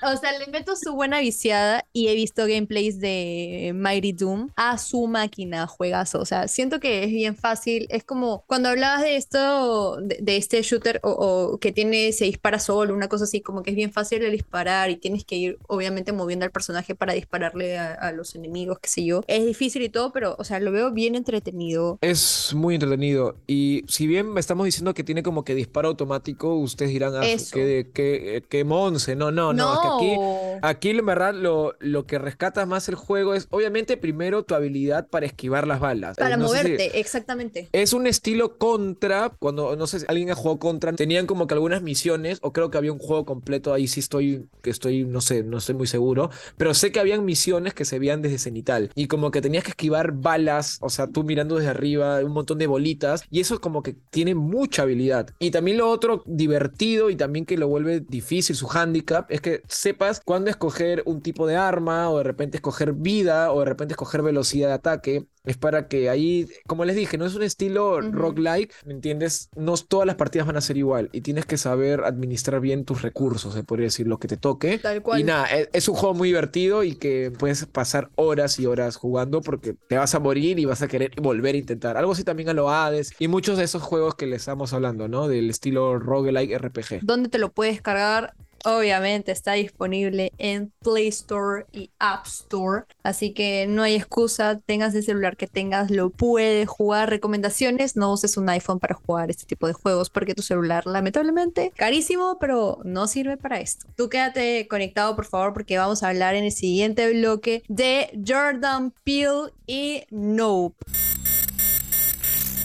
o 0.05 0.17
sea, 0.17 0.37
le 0.37 0.47
meto 0.47 0.75
su 0.75 0.93
buena 0.93 1.19
viciada 1.19 1.85
y 1.93 2.07
he 2.07 2.15
visto 2.15 2.45
gameplays 2.47 2.99
de 2.99 3.71
Mighty 3.75 4.13
Doom 4.13 4.49
a 4.55 4.77
su 4.77 5.07
máquina, 5.07 5.67
juegazo. 5.67 6.19
O 6.19 6.25
sea, 6.25 6.47
siento 6.47 6.79
que 6.79 7.03
es 7.03 7.09
bien 7.09 7.35
fácil. 7.35 7.87
Es 7.89 8.03
como 8.03 8.43
cuando 8.47 8.69
hablabas 8.69 9.01
de 9.01 9.15
esto, 9.15 9.97
de, 10.01 10.19
de 10.21 10.37
este 10.37 10.61
shooter 10.61 10.99
o, 11.03 11.09
o, 11.11 11.57
que 11.57 11.71
tiene, 11.71 12.11
se 12.11 12.25
dispara 12.25 12.59
solo, 12.59 12.93
una 12.93 13.07
cosa 13.07 13.25
así, 13.25 13.41
como 13.41 13.63
que 13.63 13.71
es 13.71 13.75
bien 13.75 13.91
fácil 13.91 14.19
de 14.19 14.29
disparar 14.29 14.89
y 14.89 14.97
tienes 14.97 15.25
que 15.25 15.35
ir, 15.35 15.57
obviamente, 15.67 16.11
moviendo 16.11 16.45
al 16.45 16.51
personaje 16.51 16.95
para 16.95 17.13
dispararle 17.13 17.77
a, 17.77 17.93
a 17.93 18.11
los 18.11 18.35
enemigos, 18.35 18.79
qué 18.79 18.89
sé 18.89 19.05
yo. 19.05 19.21
Es 19.27 19.45
difícil 19.45 19.81
y 19.81 19.89
todo, 19.89 20.11
pero, 20.11 20.35
o 20.37 20.43
sea, 20.43 20.59
lo 20.59 20.71
veo 20.71 20.91
bien 20.91 21.15
entretenido. 21.15 21.97
Es 22.01 22.53
muy 22.53 22.75
entretenido. 22.75 23.35
Y 23.47 23.83
si 23.87 24.07
bien 24.07 24.31
me 24.31 24.39
estamos 24.39 24.65
diciendo 24.65 24.93
que 24.93 25.03
tiene 25.03 25.23
como 25.23 25.43
que 25.43 25.55
disparo 25.55 25.89
automático, 25.89 26.55
ustedes 26.55 26.91
dirán, 26.91 27.15
ah, 27.15 27.21
qué, 27.51 27.89
qué, 27.93 28.43
qué 28.47 28.63
monse. 28.63 29.15
No, 29.15 29.31
no, 29.31 29.53
no. 29.53 29.63
No. 29.63 29.73
Es 29.73 29.79
que 29.79 29.87
aquí, 29.97 30.17
aquí 30.61 30.89
en 30.89 31.05
verdad 31.05 31.33
lo, 31.33 31.75
lo 31.79 32.05
que 32.05 32.19
rescata 32.19 32.65
más 32.65 32.87
el 32.89 32.95
juego 32.95 33.33
es 33.33 33.47
obviamente 33.49 33.97
primero 33.97 34.43
tu 34.43 34.55
habilidad 34.55 35.07
para 35.07 35.25
esquivar 35.25 35.67
las 35.67 35.79
balas. 35.79 36.17
Para 36.17 36.37
no 36.37 36.45
moverte, 36.45 36.89
si, 36.91 36.97
exactamente. 36.97 37.69
Es 37.71 37.93
un 37.93 38.07
estilo 38.07 38.57
contra, 38.57 39.29
cuando 39.39 39.75
no 39.75 39.87
sé 39.87 40.01
si 40.01 40.05
alguien 40.07 40.31
ha 40.31 40.35
jugado 40.35 40.59
contra, 40.59 40.93
tenían 40.93 41.25
como 41.25 41.47
que 41.47 41.53
algunas 41.53 41.81
misiones, 41.81 42.39
o 42.41 42.53
creo 42.53 42.69
que 42.69 42.77
había 42.77 42.91
un 42.91 42.99
juego 42.99 43.25
completo, 43.25 43.73
ahí 43.73 43.87
sí 43.87 43.99
estoy, 43.99 44.47
que 44.61 44.69
estoy, 44.69 45.05
no 45.05 45.21
sé, 45.21 45.43
no 45.43 45.57
estoy 45.57 45.75
muy 45.75 45.87
seguro, 45.87 46.29
pero 46.57 46.73
sé 46.73 46.91
que 46.91 46.99
habían 46.99 47.25
misiones 47.25 47.73
que 47.73 47.85
se 47.85 47.99
veían 47.99 48.21
desde 48.21 48.37
cenital 48.37 48.91
y 48.95 49.07
como 49.07 49.31
que 49.31 49.41
tenías 49.41 49.63
que 49.63 49.71
esquivar 49.71 50.11
balas, 50.13 50.77
o 50.81 50.89
sea, 50.89 51.07
tú 51.07 51.23
mirando 51.23 51.55
desde 51.55 51.69
arriba, 51.69 52.19
un 52.23 52.31
montón 52.31 52.57
de 52.57 52.67
bolitas, 52.67 53.23
y 53.29 53.39
eso 53.39 53.59
como 53.61 53.83
que 53.83 53.95
tiene 54.09 54.35
mucha 54.35 54.83
habilidad. 54.83 55.29
Y 55.39 55.51
también 55.51 55.77
lo 55.77 55.89
otro 55.89 56.23
divertido 56.25 57.09
y 57.09 57.15
también 57.15 57.45
que 57.45 57.57
lo 57.57 57.67
vuelve 57.67 57.99
difícil, 58.01 58.55
su 58.55 58.67
handicap, 58.69 59.29
es 59.29 59.41
que 59.41 59.61
sepas 59.67 60.21
cuándo 60.23 60.42
escoger 60.51 61.03
un 61.05 61.21
tipo 61.21 61.47
de 61.47 61.55
arma 61.55 62.09
o 62.09 62.17
de 62.17 62.23
repente 62.23 62.57
escoger 62.57 62.93
vida 62.93 63.51
o 63.51 63.59
de 63.59 63.65
repente 63.65 63.93
escoger 63.93 64.21
velocidad 64.21 64.67
de 64.69 64.73
ataque. 64.73 65.25
Es 65.45 65.57
para 65.57 65.89
que 65.89 66.09
ahí, 66.09 66.47
como 66.67 66.85
les 66.85 66.95
dije, 66.95 67.17
no 67.17 67.25
es 67.25 67.35
un 67.35 67.43
estilo 67.43 67.95
uh 67.95 67.99
-huh. 67.99 68.11
roguelike, 68.11 68.73
¿me 68.85 68.93
entiendes? 68.93 69.49
No 69.57 69.75
todas 69.75 70.07
las 70.07 70.15
partidas 70.15 70.47
van 70.47 70.55
a 70.55 70.61
ser 70.61 70.77
igual 70.77 71.09
y 71.11 71.19
tienes 71.19 71.45
que 71.45 71.57
saber 71.57 72.05
administrar 72.05 72.61
bien 72.61 72.85
tus 72.85 73.01
recursos, 73.01 73.53
se 73.53 73.63
podría 73.63 73.87
decir, 73.87 74.07
lo 74.07 74.19
que 74.19 74.29
te 74.29 74.37
toque. 74.37 74.77
Tal 74.79 75.01
cual. 75.01 75.19
Y 75.19 75.23
nada, 75.25 75.47
es, 75.47 75.69
es, 75.73 75.89
un 75.89 75.95
juego 75.95 76.15
muy 76.15 76.29
divertido 76.29 76.83
y 76.83 76.95
que 76.95 77.33
puedes 77.37 77.65
pasar 77.65 78.09
horas 78.15 78.57
y 78.59 78.65
horas 78.65 78.95
jugando 78.95 79.41
porque 79.41 79.75
te 79.87 79.97
vas 79.97 80.15
a 80.15 80.19
morir 80.19 80.59
y 80.59 80.65
vas 80.65 80.81
a 80.81 80.87
querer 80.87 81.11
volver 81.21 81.55
a 81.55 81.57
intentar. 81.57 81.97
Algo 81.97 82.13
así 82.13 82.23
también 82.23 82.47
a 82.47 82.53
lo 82.53 82.69
Hades 82.69 83.11
y 83.19 83.27
muchos 83.27 83.57
de 83.57 83.65
esos 83.65 83.81
juegos 83.81 84.15
que 84.15 84.27
les 84.27 84.43
estamos 84.43 84.71
hablando, 84.71 85.09
¿no? 85.09 85.27
Del 85.27 85.49
estilo 85.49 85.99
roguelike 85.99 86.57
RPG. 86.57 86.99
¿Dónde 87.01 87.27
te 87.27 87.37
lo 87.37 87.51
puedes 87.51 87.81
cargar? 87.81 88.33
Obviamente 88.63 89.31
está 89.31 89.53
disponible 89.53 90.31
en 90.37 90.71
Play 90.81 91.07
Store 91.09 91.65
y 91.71 91.91
App 91.99 92.25
Store, 92.27 92.83
así 93.03 93.33
que 93.33 93.67
no 93.67 93.83
hay 93.83 93.95
excusa, 93.95 94.59
tengas 94.65 94.95
el 94.95 95.03
celular 95.03 95.37
que 95.37 95.47
tengas, 95.47 95.91
lo 95.91 96.09
puedes 96.09 96.67
jugar. 96.67 97.09
Recomendaciones, 97.09 97.95
no 97.95 98.11
uses 98.11 98.35
un 98.37 98.49
iPhone 98.49 98.79
para 98.79 98.95
jugar 98.95 99.29
este 99.29 99.45
tipo 99.45 99.67
de 99.67 99.73
juegos 99.73 100.09
porque 100.09 100.35
tu 100.35 100.41
celular 100.41 100.85
lamentablemente 100.85 101.71
carísimo, 101.75 102.37
pero 102.39 102.79
no 102.83 103.07
sirve 103.07 103.37
para 103.37 103.59
esto. 103.59 103.87
Tú 103.95 104.09
quédate 104.09 104.67
conectado 104.67 105.15
por 105.15 105.25
favor 105.25 105.53
porque 105.53 105.77
vamos 105.77 106.03
a 106.03 106.09
hablar 106.09 106.35
en 106.35 106.43
el 106.45 106.51
siguiente 106.51 107.11
bloque 107.13 107.63
de 107.67 108.09
Jordan 108.25 108.93
Peele 109.03 109.51
y 109.67 110.03
Nope. 110.09 110.77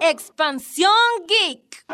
Expansión 0.00 0.90
Geek. 1.28 1.86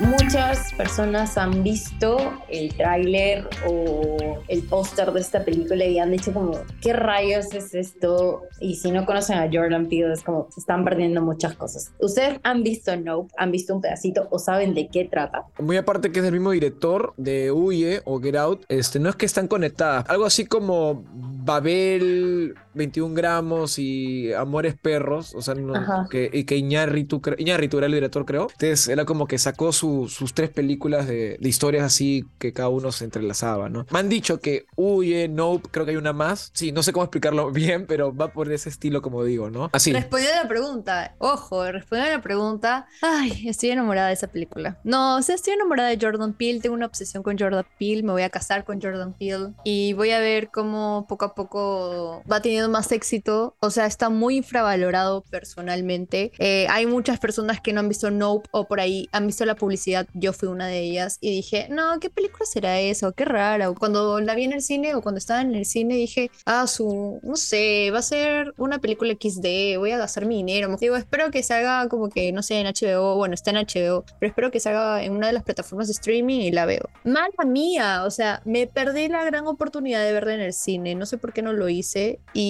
Muchas 0.00 0.72
personas 0.72 1.36
han 1.36 1.62
visto 1.62 2.16
el 2.48 2.74
tráiler 2.74 3.46
o 3.68 4.16
el 4.48 4.62
póster 4.62 5.12
de 5.12 5.20
esta 5.20 5.44
película 5.44 5.84
y 5.84 5.98
han 5.98 6.10
dicho 6.10 6.32
como, 6.32 6.52
¿qué 6.80 6.94
rayos 6.94 7.52
es 7.52 7.74
esto? 7.74 8.42
Y 8.60 8.76
si 8.76 8.90
no 8.92 9.04
conocen 9.04 9.36
a 9.36 9.50
Jordan 9.52 9.88
Peele 9.88 10.14
es 10.14 10.22
como, 10.22 10.48
se 10.50 10.60
están 10.60 10.84
perdiendo 10.84 11.20
muchas 11.20 11.54
cosas. 11.54 11.92
¿Ustedes 11.98 12.40
han 12.44 12.62
visto 12.62 12.96
Nope? 12.96 13.30
¿Han 13.36 13.52
visto 13.52 13.74
un 13.74 13.82
pedacito 13.82 14.26
o 14.30 14.38
saben 14.38 14.72
de 14.72 14.88
qué 14.88 15.04
trata? 15.04 15.44
Muy 15.58 15.76
aparte 15.76 16.10
que 16.10 16.20
es 16.20 16.24
el 16.24 16.32
mismo 16.32 16.52
director 16.52 17.12
de 17.18 17.52
Huye 17.52 18.00
o 18.06 18.20
Get 18.20 18.36
Out, 18.36 18.64
este, 18.68 19.00
no 19.00 19.10
es 19.10 19.16
que 19.16 19.26
están 19.26 19.48
conectadas. 19.48 20.08
Algo 20.08 20.24
así 20.24 20.46
como 20.46 21.04
Babel, 21.44 22.54
21 22.74 23.14
gramos 23.14 23.78
y 23.78 24.32
Amores 24.32 24.74
Perros, 24.80 25.34
o 25.34 25.42
sea, 25.42 25.54
no- 25.54 26.08
que, 26.08 26.30
y 26.32 26.44
que 26.44 26.56
Iñárritu, 26.56 27.20
Iñárritu 27.38 27.78
era 27.78 27.86
el 27.86 27.92
director, 27.92 28.24
creo. 28.24 28.42
Entonces 28.52 28.88
era 28.88 29.04
como 29.04 29.26
que 29.26 29.38
sacó 29.38 29.72
su- 29.72 30.08
sus 30.08 30.34
tres 30.34 30.50
películas 30.50 31.06
de, 31.06 31.36
de 31.40 31.48
historias 31.48 31.84
así 31.84 32.24
que 32.38 32.52
cada 32.52 32.68
uno 32.68 32.92
se 32.92 33.04
entrelazaba, 33.04 33.68
¿no? 33.68 33.86
Me 33.90 33.98
han 33.98 34.08
dicho 34.08 34.40
que 34.40 34.66
Huye, 34.76 35.28
Nope, 35.28 35.68
creo 35.70 35.84
que 35.84 35.92
hay 35.92 35.96
una 35.96 36.12
más. 36.12 36.50
Sí, 36.54 36.72
no 36.72 36.82
sé 36.82 36.92
cómo 36.92 37.04
explicarlo 37.04 37.50
bien, 37.52 37.86
pero 37.86 38.14
va 38.14 38.32
por 38.32 38.50
ese 38.52 38.68
estilo, 38.68 39.02
como 39.02 39.24
digo, 39.24 39.50
¿no? 39.50 39.70
Así. 39.72 39.92
Respondiendo 39.92 40.38
a 40.38 40.42
la 40.44 40.48
pregunta, 40.48 41.14
ojo, 41.18 41.70
respondiendo 41.70 42.14
a 42.14 42.16
la 42.18 42.22
pregunta, 42.22 42.86
ay, 43.02 43.48
estoy 43.48 43.70
enamorada 43.70 44.08
de 44.08 44.14
esa 44.14 44.28
película. 44.28 44.78
No, 44.84 45.16
o 45.16 45.22
sea, 45.22 45.34
estoy 45.34 45.54
enamorada 45.54 45.88
de 45.88 45.98
Jordan 46.00 46.34
Peele, 46.34 46.60
tengo 46.60 46.74
una 46.74 46.86
obsesión 46.86 47.22
con 47.22 47.38
Jordan 47.38 47.64
Peele, 47.78 48.02
me 48.02 48.12
voy 48.12 48.22
a 48.22 48.30
casar 48.30 48.64
con 48.64 48.80
Jordan 48.80 49.12
Peele 49.14 49.50
y 49.64 49.92
voy 49.94 50.10
a 50.10 50.20
ver 50.20 50.50
cómo 50.50 51.06
poco 51.08 51.24
a 51.24 51.34
poco 51.34 52.22
va 52.30 52.40
teniendo 52.40 52.59
más 52.68 52.92
éxito. 52.92 53.56
O 53.60 53.70
sea, 53.70 53.86
está 53.86 54.10
muy 54.10 54.36
infravalorado 54.36 55.22
personalmente. 55.22 56.32
Eh, 56.38 56.66
hay 56.70 56.86
muchas 56.86 57.18
personas 57.18 57.60
que 57.60 57.72
no 57.72 57.80
han 57.80 57.88
visto 57.88 58.10
Nope 58.10 58.48
o 58.52 58.66
por 58.66 58.80
ahí 58.80 59.08
han 59.12 59.26
visto 59.26 59.44
la 59.44 59.54
publicidad, 59.54 60.06
yo 60.14 60.32
fui 60.32 60.48
una 60.48 60.66
de 60.66 60.80
ellas 60.80 61.18
y 61.20 61.30
dije, 61.30 61.68
no, 61.70 61.98
¿qué 62.00 62.10
película 62.10 62.44
será 62.46 62.80
eso? 62.80 63.12
Qué 63.12 63.24
rara. 63.24 63.70
O 63.70 63.74
Cuando 63.74 64.20
la 64.20 64.34
vi 64.34 64.44
en 64.44 64.52
el 64.52 64.62
cine 64.62 64.94
o 64.94 65.02
cuando 65.02 65.18
estaba 65.18 65.40
en 65.42 65.54
el 65.54 65.64
cine 65.64 65.94
dije, 65.94 66.30
ah, 66.46 66.66
su, 66.66 67.20
no 67.22 67.36
sé, 67.36 67.90
va 67.92 67.98
a 67.98 68.02
ser 68.02 68.54
una 68.56 68.78
película 68.78 69.12
XD, 69.12 69.78
voy 69.78 69.92
a 69.92 69.98
gastar 69.98 70.26
mi 70.26 70.36
dinero. 70.36 70.76
Digo, 70.80 70.96
espero 70.96 71.30
que 71.30 71.42
salga 71.42 71.88
como 71.88 72.08
que, 72.08 72.32
no 72.32 72.42
sé, 72.42 72.60
en 72.60 72.66
HBO, 72.66 73.16
bueno, 73.16 73.34
está 73.34 73.50
en 73.50 73.56
HBO, 73.56 74.04
pero 74.18 74.30
espero 74.30 74.50
que 74.50 74.60
salga 74.60 75.02
en 75.02 75.12
una 75.12 75.28
de 75.28 75.32
las 75.32 75.42
plataformas 75.42 75.88
de 75.88 75.92
streaming 75.92 76.40
y 76.40 76.50
la 76.50 76.66
veo. 76.66 76.88
Mala 77.04 77.44
mía, 77.46 78.04
o 78.04 78.10
sea, 78.10 78.42
me 78.44 78.66
perdí 78.66 79.08
la 79.08 79.24
gran 79.24 79.46
oportunidad 79.46 80.04
de 80.04 80.12
verla 80.12 80.34
en 80.34 80.40
el 80.40 80.52
cine, 80.52 80.94
no 80.94 81.06
sé 81.06 81.18
por 81.18 81.32
qué 81.32 81.42
no 81.42 81.52
lo 81.52 81.68
hice 81.68 82.20
y 82.32 82.49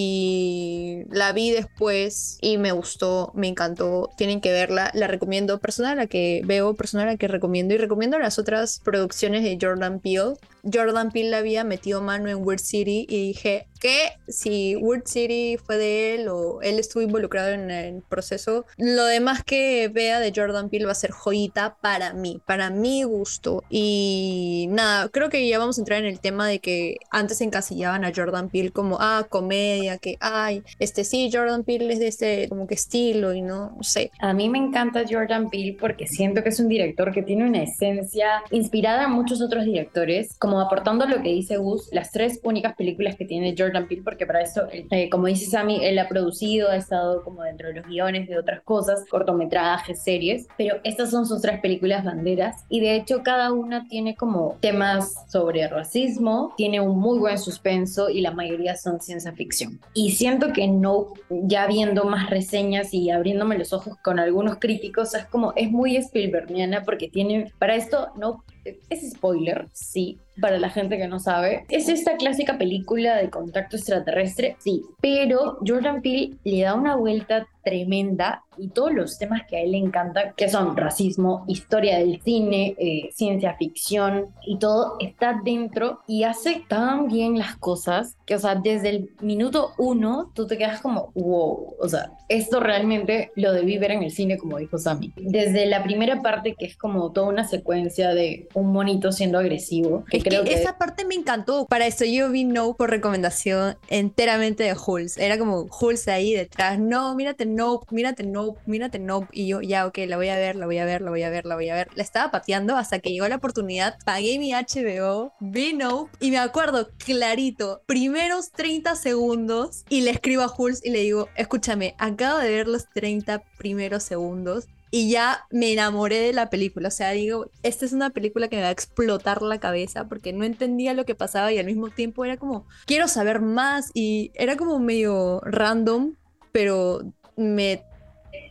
la 1.10 1.32
vi 1.32 1.50
después 1.50 2.38
y 2.40 2.58
me 2.58 2.72
gustó, 2.72 3.32
me 3.34 3.48
encantó, 3.48 4.10
tienen 4.16 4.40
que 4.40 4.52
verla, 4.52 4.90
la 4.94 5.06
recomiendo, 5.06 5.58
persona 5.58 5.92
a 5.92 5.94
la 5.94 6.06
que 6.06 6.42
veo, 6.44 6.74
persona 6.74 7.04
a 7.04 7.06
la 7.06 7.16
que 7.16 7.28
recomiendo. 7.28 7.74
Y 7.74 7.78
recomiendo 7.78 8.18
las 8.18 8.38
otras 8.38 8.80
producciones 8.84 9.42
de 9.42 9.58
Jordan 9.60 10.00
Peele. 10.00 10.34
Jordan 10.70 11.10
Peele 11.10 11.36
había 11.36 11.64
metido 11.64 12.02
mano 12.02 12.28
en 12.28 12.44
Weird 12.46 12.60
City 12.60 13.06
y 13.08 13.28
dije 13.28 13.66
que 13.80 14.10
si 14.28 14.76
Weird 14.76 15.06
City 15.06 15.56
fue 15.56 15.78
de 15.78 16.14
él 16.14 16.28
o 16.28 16.60
él 16.62 16.78
estuvo 16.78 17.02
involucrado 17.02 17.50
en 17.50 17.70
el 17.70 18.02
proceso, 18.02 18.66
lo 18.76 19.04
demás 19.06 19.42
que 19.42 19.88
vea 19.88 20.20
de 20.20 20.32
Jordan 20.34 20.68
Peele 20.68 20.86
va 20.86 20.92
a 20.92 20.94
ser 20.94 21.10
joyita 21.10 21.76
para 21.80 22.12
mí, 22.12 22.40
para 22.46 22.70
mi 22.70 23.02
gusto. 23.02 23.64
Y 23.70 24.66
nada, 24.70 25.08
creo 25.08 25.30
que 25.30 25.48
ya 25.48 25.58
vamos 25.58 25.78
a 25.78 25.80
entrar 25.80 26.00
en 26.00 26.06
el 26.06 26.20
tema 26.20 26.46
de 26.46 26.58
que 26.58 26.98
antes 27.10 27.40
encasillaban 27.40 28.04
a 28.04 28.12
Jordan 28.14 28.50
Peele 28.50 28.70
como, 28.70 28.98
ah, 29.00 29.26
comedia, 29.28 29.98
que, 29.98 30.16
ay, 30.20 30.62
este 30.78 31.04
sí, 31.04 31.30
Jordan 31.32 31.64
Peele 31.64 31.92
es 31.92 31.98
de 31.98 32.08
este 32.08 32.48
como 32.48 32.66
que 32.66 32.74
estilo 32.74 33.32
y 33.34 33.42
no, 33.42 33.72
no 33.76 33.82
sé. 33.82 34.10
A 34.20 34.32
mí 34.32 34.48
me 34.48 34.58
encanta 34.58 35.04
Jordan 35.08 35.48
Peele 35.50 35.76
porque 35.80 36.06
siento 36.06 36.42
que 36.42 36.50
es 36.50 36.60
un 36.60 36.68
director 36.68 37.12
que 37.12 37.22
tiene 37.22 37.46
una 37.46 37.62
esencia 37.62 38.42
inspirada 38.50 39.04
en 39.04 39.12
muchos 39.12 39.40
otros 39.40 39.64
directores, 39.64 40.36
como 40.38 40.60
aportando 40.60 41.06
lo 41.06 41.22
que 41.22 41.30
dice 41.30 41.56
Gus, 41.56 41.88
las 41.92 42.10
tres 42.10 42.40
únicas 42.42 42.74
películas 42.76 43.16
que 43.16 43.24
tiene 43.24 43.54
Jordan 43.56 43.69
Peele, 43.86 44.02
porque 44.02 44.26
para 44.26 44.42
eso, 44.42 44.62
eh, 44.70 45.08
como 45.10 45.26
dice 45.26 45.46
Sammy, 45.46 45.84
él 45.84 45.98
ha 45.98 46.08
producido, 46.08 46.70
ha 46.70 46.76
estado 46.76 47.22
como 47.22 47.42
dentro 47.42 47.68
de 47.68 47.74
los 47.74 47.86
guiones 47.86 48.28
de 48.28 48.38
otras 48.38 48.62
cosas, 48.62 49.04
cortometrajes, 49.08 50.02
series, 50.02 50.46
pero 50.56 50.76
estas 50.84 51.10
son 51.10 51.26
sus 51.26 51.40
tres 51.40 51.60
películas 51.60 52.04
banderas 52.04 52.64
y 52.68 52.80
de 52.80 52.96
hecho 52.96 53.22
cada 53.22 53.52
una 53.52 53.86
tiene 53.88 54.16
como 54.16 54.56
temas 54.60 55.24
sobre 55.30 55.66
racismo, 55.68 56.52
tiene 56.56 56.80
un 56.80 56.98
muy 56.98 57.18
buen 57.18 57.38
suspenso 57.38 58.10
y 58.10 58.20
la 58.20 58.32
mayoría 58.32 58.76
son 58.76 59.00
ciencia 59.00 59.32
ficción. 59.32 59.80
Y 59.94 60.12
siento 60.12 60.52
que 60.52 60.68
no, 60.68 61.08
ya 61.28 61.66
viendo 61.66 62.04
más 62.04 62.30
reseñas 62.30 62.92
y 62.94 63.10
abriéndome 63.10 63.58
los 63.58 63.72
ojos 63.72 63.96
con 64.02 64.18
algunos 64.18 64.58
críticos, 64.58 65.14
es 65.14 65.24
como, 65.26 65.52
es 65.56 65.70
muy 65.70 65.96
Spielbergiana 65.96 66.82
porque 66.82 67.08
tiene, 67.08 67.52
para 67.58 67.74
esto, 67.74 68.08
no, 68.16 68.44
es 68.64 69.10
spoiler, 69.10 69.66
sí, 69.72 70.18
para 70.40 70.58
la 70.58 70.70
gente 70.70 70.96
que 70.96 71.08
no 71.08 71.18
sabe. 71.18 71.64
Es 71.68 71.88
esta 71.88 72.16
clásica 72.16 72.58
película 72.58 73.16
de 73.16 73.30
contacto 73.30 73.76
extraterrestre, 73.76 74.56
sí, 74.58 74.82
pero 75.00 75.58
Jordan 75.66 76.02
Peele 76.02 76.36
le 76.44 76.62
da 76.62 76.74
una 76.74 76.96
vuelta 76.96 77.46
tremenda 77.62 78.44
y 78.58 78.68
todos 78.68 78.92
los 78.92 79.18
temas 79.18 79.42
que 79.48 79.56
a 79.56 79.60
él 79.60 79.72
le 79.72 79.78
encantan, 79.78 80.34
que 80.36 80.48
son 80.48 80.76
racismo, 80.76 81.44
historia 81.48 81.98
del 81.98 82.20
cine, 82.22 82.74
eh, 82.78 83.10
ciencia 83.14 83.54
ficción 83.54 84.26
y 84.46 84.58
todo, 84.58 84.96
está 85.00 85.40
dentro 85.42 86.00
y 86.06 86.24
hace 86.24 86.62
tan 86.68 87.08
bien 87.08 87.38
las 87.38 87.56
cosas 87.56 88.16
que, 88.26 88.34
o 88.34 88.38
sea, 88.38 88.54
desde 88.54 88.90
el 88.90 89.10
minuto 89.20 89.72
uno 89.78 90.30
tú 90.34 90.46
te 90.46 90.58
quedas 90.58 90.80
como, 90.80 91.10
wow, 91.14 91.74
o 91.78 91.88
sea, 91.88 92.12
esto 92.28 92.60
realmente 92.60 93.32
lo 93.34 93.52
debí 93.52 93.78
ver 93.78 93.92
en 93.92 94.02
el 94.02 94.10
cine, 94.10 94.38
como 94.38 94.58
dijo 94.58 94.78
Sammy. 94.78 95.12
Desde 95.16 95.66
la 95.66 95.82
primera 95.82 96.22
parte, 96.22 96.54
que 96.56 96.66
es 96.66 96.76
como 96.76 97.10
toda 97.12 97.28
una 97.28 97.46
secuencia 97.46 98.14
de 98.14 98.48
un 98.54 98.72
monito 98.72 99.10
siendo 99.12 99.38
agresivo, 99.38 100.04
que 100.10 100.18
Es 100.18 100.24
creo 100.24 100.44
que 100.44 100.50
que... 100.50 100.54
esa 100.56 100.78
parte 100.78 101.04
me 101.04 101.14
encantó. 101.14 101.66
Para 101.66 101.86
eso 101.86 102.04
yo 102.04 102.30
vi 102.30 102.44
No 102.44 102.74
por 102.74 102.90
recomendación 102.90 103.76
enteramente 103.88 104.62
de 104.64 104.74
Hulz. 104.74 105.18
Era 105.18 105.38
como 105.38 105.66
Hulz 105.80 106.08
ahí 106.08 106.34
detrás. 106.34 106.78
No, 106.78 107.14
mírate 107.14 107.46
No, 107.46 107.59
mírate 107.90 108.24
No, 108.24 108.56
mírate 108.66 108.98
No. 108.98 109.28
Y 109.32 109.46
yo, 109.48 109.60
ya, 109.60 109.86
ok, 109.86 109.98
la 110.06 110.16
voy 110.16 110.28
a 110.28 110.36
ver, 110.36 110.56
la 110.56 110.66
voy 110.66 110.78
a 110.78 110.84
ver, 110.84 111.02
la 111.02 111.10
voy 111.10 111.22
a 111.22 111.30
ver, 111.30 111.46
la 111.46 111.54
voy 111.54 111.68
a 111.68 111.74
ver. 111.74 111.88
La 111.94 112.02
estaba 112.02 112.30
pateando 112.30 112.76
hasta 112.76 112.98
que 112.98 113.10
llegó 113.10 113.28
la 113.28 113.36
oportunidad. 113.36 113.96
Pagué 114.04 114.38
mi 114.38 114.52
HBO, 114.52 115.32
vi 115.40 115.72
No 115.72 116.08
y 116.20 116.30
me 116.30 116.38
acuerdo 116.38 116.90
clarito, 117.04 117.82
primeros 117.86 118.52
30 118.52 118.94
segundos 118.96 119.84
y 119.88 120.02
le 120.02 120.10
escribo 120.10 120.42
a 120.42 120.54
Hulz 120.56 120.84
y 120.84 120.90
le 120.90 121.00
digo, 121.00 121.28
escúchame, 121.36 121.94
acabo 121.98 122.38
de 122.38 122.50
ver 122.50 122.68
los 122.68 122.88
30 122.90 123.42
primeros 123.58 124.02
segundos 124.02 124.68
y 124.90 125.10
ya 125.10 125.46
me 125.50 125.72
enamoré 125.72 126.18
de 126.20 126.32
la 126.32 126.50
película. 126.50 126.88
O 126.88 126.90
sea, 126.90 127.10
digo, 127.10 127.50
esta 127.62 127.84
es 127.84 127.92
una 127.92 128.10
película 128.10 128.48
que 128.48 128.56
me 128.56 128.62
va 128.62 128.68
a 128.68 128.72
explotar 128.72 129.42
la 129.42 129.58
cabeza 129.58 130.08
porque 130.08 130.32
no 130.32 130.44
entendía 130.44 130.94
lo 130.94 131.04
que 131.04 131.14
pasaba 131.14 131.52
y 131.52 131.58
al 131.58 131.66
mismo 131.66 131.90
tiempo 131.90 132.24
era 132.24 132.36
como, 132.36 132.66
quiero 132.86 133.08
saber 133.08 133.40
más 133.40 133.90
y 133.94 134.32
era 134.34 134.56
como 134.56 134.78
medio 134.80 135.40
random, 135.44 136.14
pero 136.52 137.02
me 137.40 137.84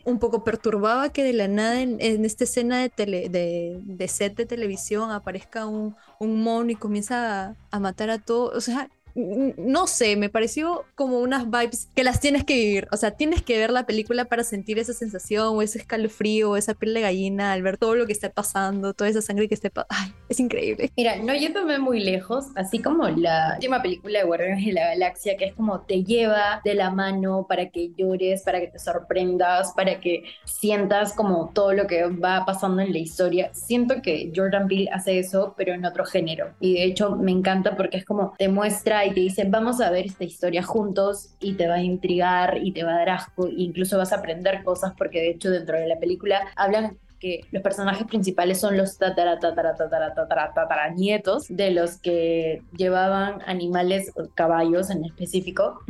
un 0.04 0.18
poco 0.18 0.44
perturbaba 0.44 1.10
que 1.12 1.24
de 1.24 1.32
la 1.32 1.48
nada 1.48 1.80
en, 1.82 1.98
en 2.00 2.24
esta 2.24 2.44
escena 2.44 2.80
de, 2.80 2.90
tele, 2.90 3.28
de, 3.30 3.80
de 3.82 4.08
set 4.08 4.36
de 4.36 4.46
televisión 4.46 5.10
aparezca 5.10 5.66
un, 5.66 5.96
un 6.18 6.42
mono 6.42 6.70
y 6.70 6.76
comienza 6.76 7.48
a, 7.50 7.56
a 7.70 7.80
matar 7.80 8.10
a 8.10 8.18
todos. 8.18 8.54
O 8.56 8.60
sea, 8.60 8.90
no 9.14 9.86
sé, 9.86 10.16
me 10.16 10.28
pareció 10.28 10.84
como 10.94 11.18
unas 11.18 11.50
vibes 11.50 11.88
que 11.94 12.04
las 12.04 12.20
tienes 12.20 12.44
que 12.44 12.54
vivir. 12.54 12.88
O 12.92 12.96
sea, 12.96 13.12
tienes 13.12 13.42
que 13.42 13.58
ver 13.58 13.70
la 13.70 13.86
película 13.86 14.26
para 14.26 14.44
sentir 14.44 14.78
esa 14.78 14.92
sensación 14.92 15.56
o 15.56 15.62
ese 15.62 15.78
escalofrío 15.78 16.56
esa 16.56 16.74
piel 16.74 16.94
de 16.94 17.00
gallina 17.00 17.52
al 17.52 17.62
ver 17.62 17.76
todo 17.76 17.94
lo 17.94 18.06
que 18.06 18.12
está 18.12 18.30
pasando, 18.30 18.94
toda 18.94 19.10
esa 19.10 19.22
sangre 19.22 19.48
que 19.48 19.54
esté 19.54 19.70
pasando. 19.70 20.14
Es 20.28 20.38
increíble. 20.38 20.90
Mira, 20.96 21.16
no 21.16 21.34
yéndome 21.34 21.78
muy 21.78 22.00
lejos, 22.00 22.46
así 22.54 22.78
como 22.78 23.08
la 23.08 23.54
última 23.54 23.82
película 23.82 24.20
de 24.20 24.24
Guardianes 24.24 24.64
de 24.64 24.72
la 24.72 24.88
Galaxia, 24.88 25.36
que 25.36 25.46
es 25.46 25.54
como 25.54 25.80
te 25.80 26.04
lleva 26.04 26.60
de 26.64 26.74
la 26.74 26.90
mano 26.90 27.46
para 27.48 27.70
que 27.70 27.90
llores, 27.96 28.42
para 28.42 28.60
que 28.60 28.68
te 28.68 28.78
sorprendas, 28.78 29.72
para 29.74 30.00
que 30.00 30.24
sientas 30.44 31.12
como 31.14 31.50
todo 31.52 31.72
lo 31.72 31.86
que 31.86 32.04
va 32.04 32.44
pasando 32.44 32.82
en 32.82 32.92
la 32.92 32.98
historia. 32.98 33.50
Siento 33.54 34.02
que 34.02 34.32
Jordan 34.34 34.68
Peele 34.68 34.90
hace 34.92 35.18
eso, 35.18 35.54
pero 35.56 35.74
en 35.74 35.84
otro 35.84 36.04
género. 36.04 36.52
Y 36.60 36.74
de 36.74 36.84
hecho 36.84 37.16
me 37.16 37.32
encanta 37.32 37.76
porque 37.76 37.96
es 37.96 38.04
como 38.04 38.34
te 38.38 38.48
muestra 38.48 38.99
y 39.06 39.14
te 39.14 39.20
dice, 39.20 39.44
vamos 39.48 39.80
a 39.80 39.90
ver 39.90 40.06
esta 40.06 40.24
historia 40.24 40.62
juntos 40.62 41.30
y 41.40 41.54
te 41.54 41.68
va 41.68 41.74
a 41.74 41.82
intrigar 41.82 42.58
y 42.62 42.72
te 42.72 42.84
va 42.84 42.92
a 42.92 42.98
dar 42.98 43.10
asco, 43.10 43.46
e 43.46 43.54
incluso 43.56 43.98
vas 43.98 44.12
a 44.12 44.16
aprender 44.16 44.62
cosas 44.62 44.92
porque 44.96 45.20
de 45.20 45.30
hecho 45.30 45.50
dentro 45.50 45.78
de 45.78 45.86
la 45.86 45.98
película 45.98 46.40
hablan 46.56 46.98
que 47.20 47.42
los 47.52 47.62
personajes 47.62 48.06
principales 48.06 48.58
son 48.58 48.76
los 48.76 48.98
tatara, 48.98 49.38
tatara, 49.38 49.74
tatara, 49.76 50.14
tatara, 50.14 50.52
tatara 50.54 50.90
nietos 50.90 51.46
de 51.48 51.70
los 51.70 51.98
que 51.98 52.62
llevaban 52.76 53.42
animales, 53.46 54.12
caballos 54.34 54.90
en 54.90 55.04
específico, 55.04 55.80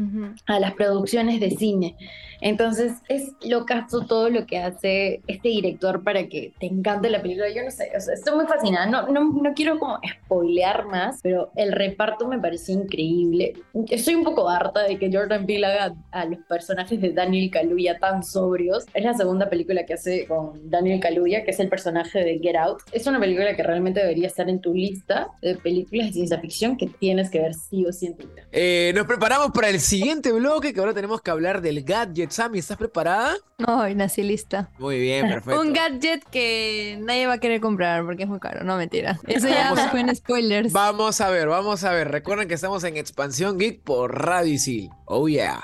a 0.46 0.60
las 0.60 0.74
producciones 0.74 1.40
de 1.40 1.50
cine. 1.50 1.96
Entonces 2.40 2.94
es 3.08 3.32
locazo 3.44 4.06
todo 4.06 4.30
lo 4.30 4.46
que 4.46 4.58
hace 4.58 5.20
este 5.26 5.48
director 5.48 6.02
para 6.02 6.26
que 6.28 6.52
te 6.58 6.66
encante 6.66 7.10
la 7.10 7.20
película. 7.20 7.50
Yo 7.54 7.62
no 7.62 7.70
sé, 7.70 7.90
o 7.96 8.00
sea, 8.00 8.14
estoy 8.14 8.34
muy 8.34 8.46
fascinada. 8.46 8.86
No, 8.86 9.08
no, 9.08 9.32
no 9.32 9.54
quiero 9.54 9.78
como 9.78 9.98
spoilear 10.24 10.86
más, 10.86 11.20
pero 11.22 11.50
el 11.54 11.72
reparto 11.72 12.26
me 12.26 12.38
pareció 12.38 12.74
increíble. 12.74 13.54
Estoy 13.88 14.14
un 14.14 14.24
poco 14.24 14.48
harta 14.48 14.82
de 14.84 14.98
que 14.98 15.10
Jordan 15.12 15.46
Peele 15.46 15.66
haga 15.66 15.94
a 16.10 16.24
los 16.24 16.38
personajes 16.48 17.00
de 17.00 17.12
Daniel 17.12 17.50
Kaluuya 17.50 17.98
tan 17.98 18.22
sobrios. 18.22 18.86
Es 18.94 19.04
la 19.04 19.14
segunda 19.14 19.50
película 19.50 19.84
que 19.84 19.94
hace 19.94 20.26
con 20.26 20.70
Daniel 20.70 21.00
Kaluuya, 21.00 21.19
que 21.24 21.50
es 21.50 21.60
el 21.60 21.68
personaje 21.68 22.20
de 22.20 22.38
Get 22.38 22.56
Out. 22.56 22.82
Es 22.92 23.06
una 23.06 23.20
película 23.20 23.54
que 23.54 23.62
realmente 23.62 24.00
debería 24.00 24.26
estar 24.26 24.48
en 24.48 24.60
tu 24.60 24.72
lista 24.74 25.28
de 25.42 25.54
películas 25.56 26.08
de 26.08 26.12
ciencia 26.14 26.40
ficción 26.40 26.76
que 26.76 26.86
tienes 26.86 27.30
que 27.30 27.40
ver 27.40 27.54
sí 27.54 27.84
o 27.86 27.92
sí 27.92 28.06
en 28.06 28.16
tu 28.16 28.26
vida. 28.26 28.42
Eh, 28.52 28.92
nos 28.94 29.06
preparamos 29.06 29.50
para 29.52 29.68
el 29.68 29.80
siguiente 29.80 30.32
bloque, 30.32 30.72
que 30.72 30.80
ahora 30.80 30.94
tenemos 30.94 31.20
que 31.22 31.30
hablar 31.30 31.60
del 31.60 31.82
gadget. 31.84 32.30
Sammy, 32.30 32.58
¿estás 32.58 32.76
preparada? 32.78 33.34
Ay, 33.66 33.94
nací 33.94 34.22
lista. 34.22 34.70
Muy 34.78 34.98
bien, 34.98 35.28
perfecto. 35.28 35.60
Un 35.60 35.72
gadget 35.72 36.24
que 36.30 36.98
nadie 37.00 37.26
va 37.26 37.34
a 37.34 37.38
querer 37.38 37.60
comprar 37.60 38.04
porque 38.04 38.22
es 38.24 38.28
muy 38.28 38.40
caro. 38.40 38.64
No, 38.64 38.76
mentira. 38.76 39.18
Eso 39.26 39.48
ya 39.48 39.64
Vamos 39.70 39.78
a- 39.80 39.88
fue 39.90 40.00
en 40.00 40.16
spoilers. 40.16 40.72
Vamos 40.72 41.20
a 41.20 41.30
ver, 41.30 41.48
vamos 41.48 41.84
a 41.84 41.92
ver. 41.92 42.08
Recuerden 42.10 42.48
que 42.48 42.54
estamos 42.54 42.82
en 42.84 42.96
Expansión 42.96 43.58
Geek 43.58 43.82
por 43.82 44.24
Radio 44.24 44.52
Isil. 44.54 44.90
Oh 45.04 45.28
yeah. 45.28 45.60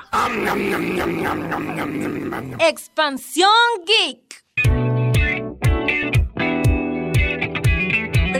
Expansión 2.58 3.48
Geek. 3.86 4.45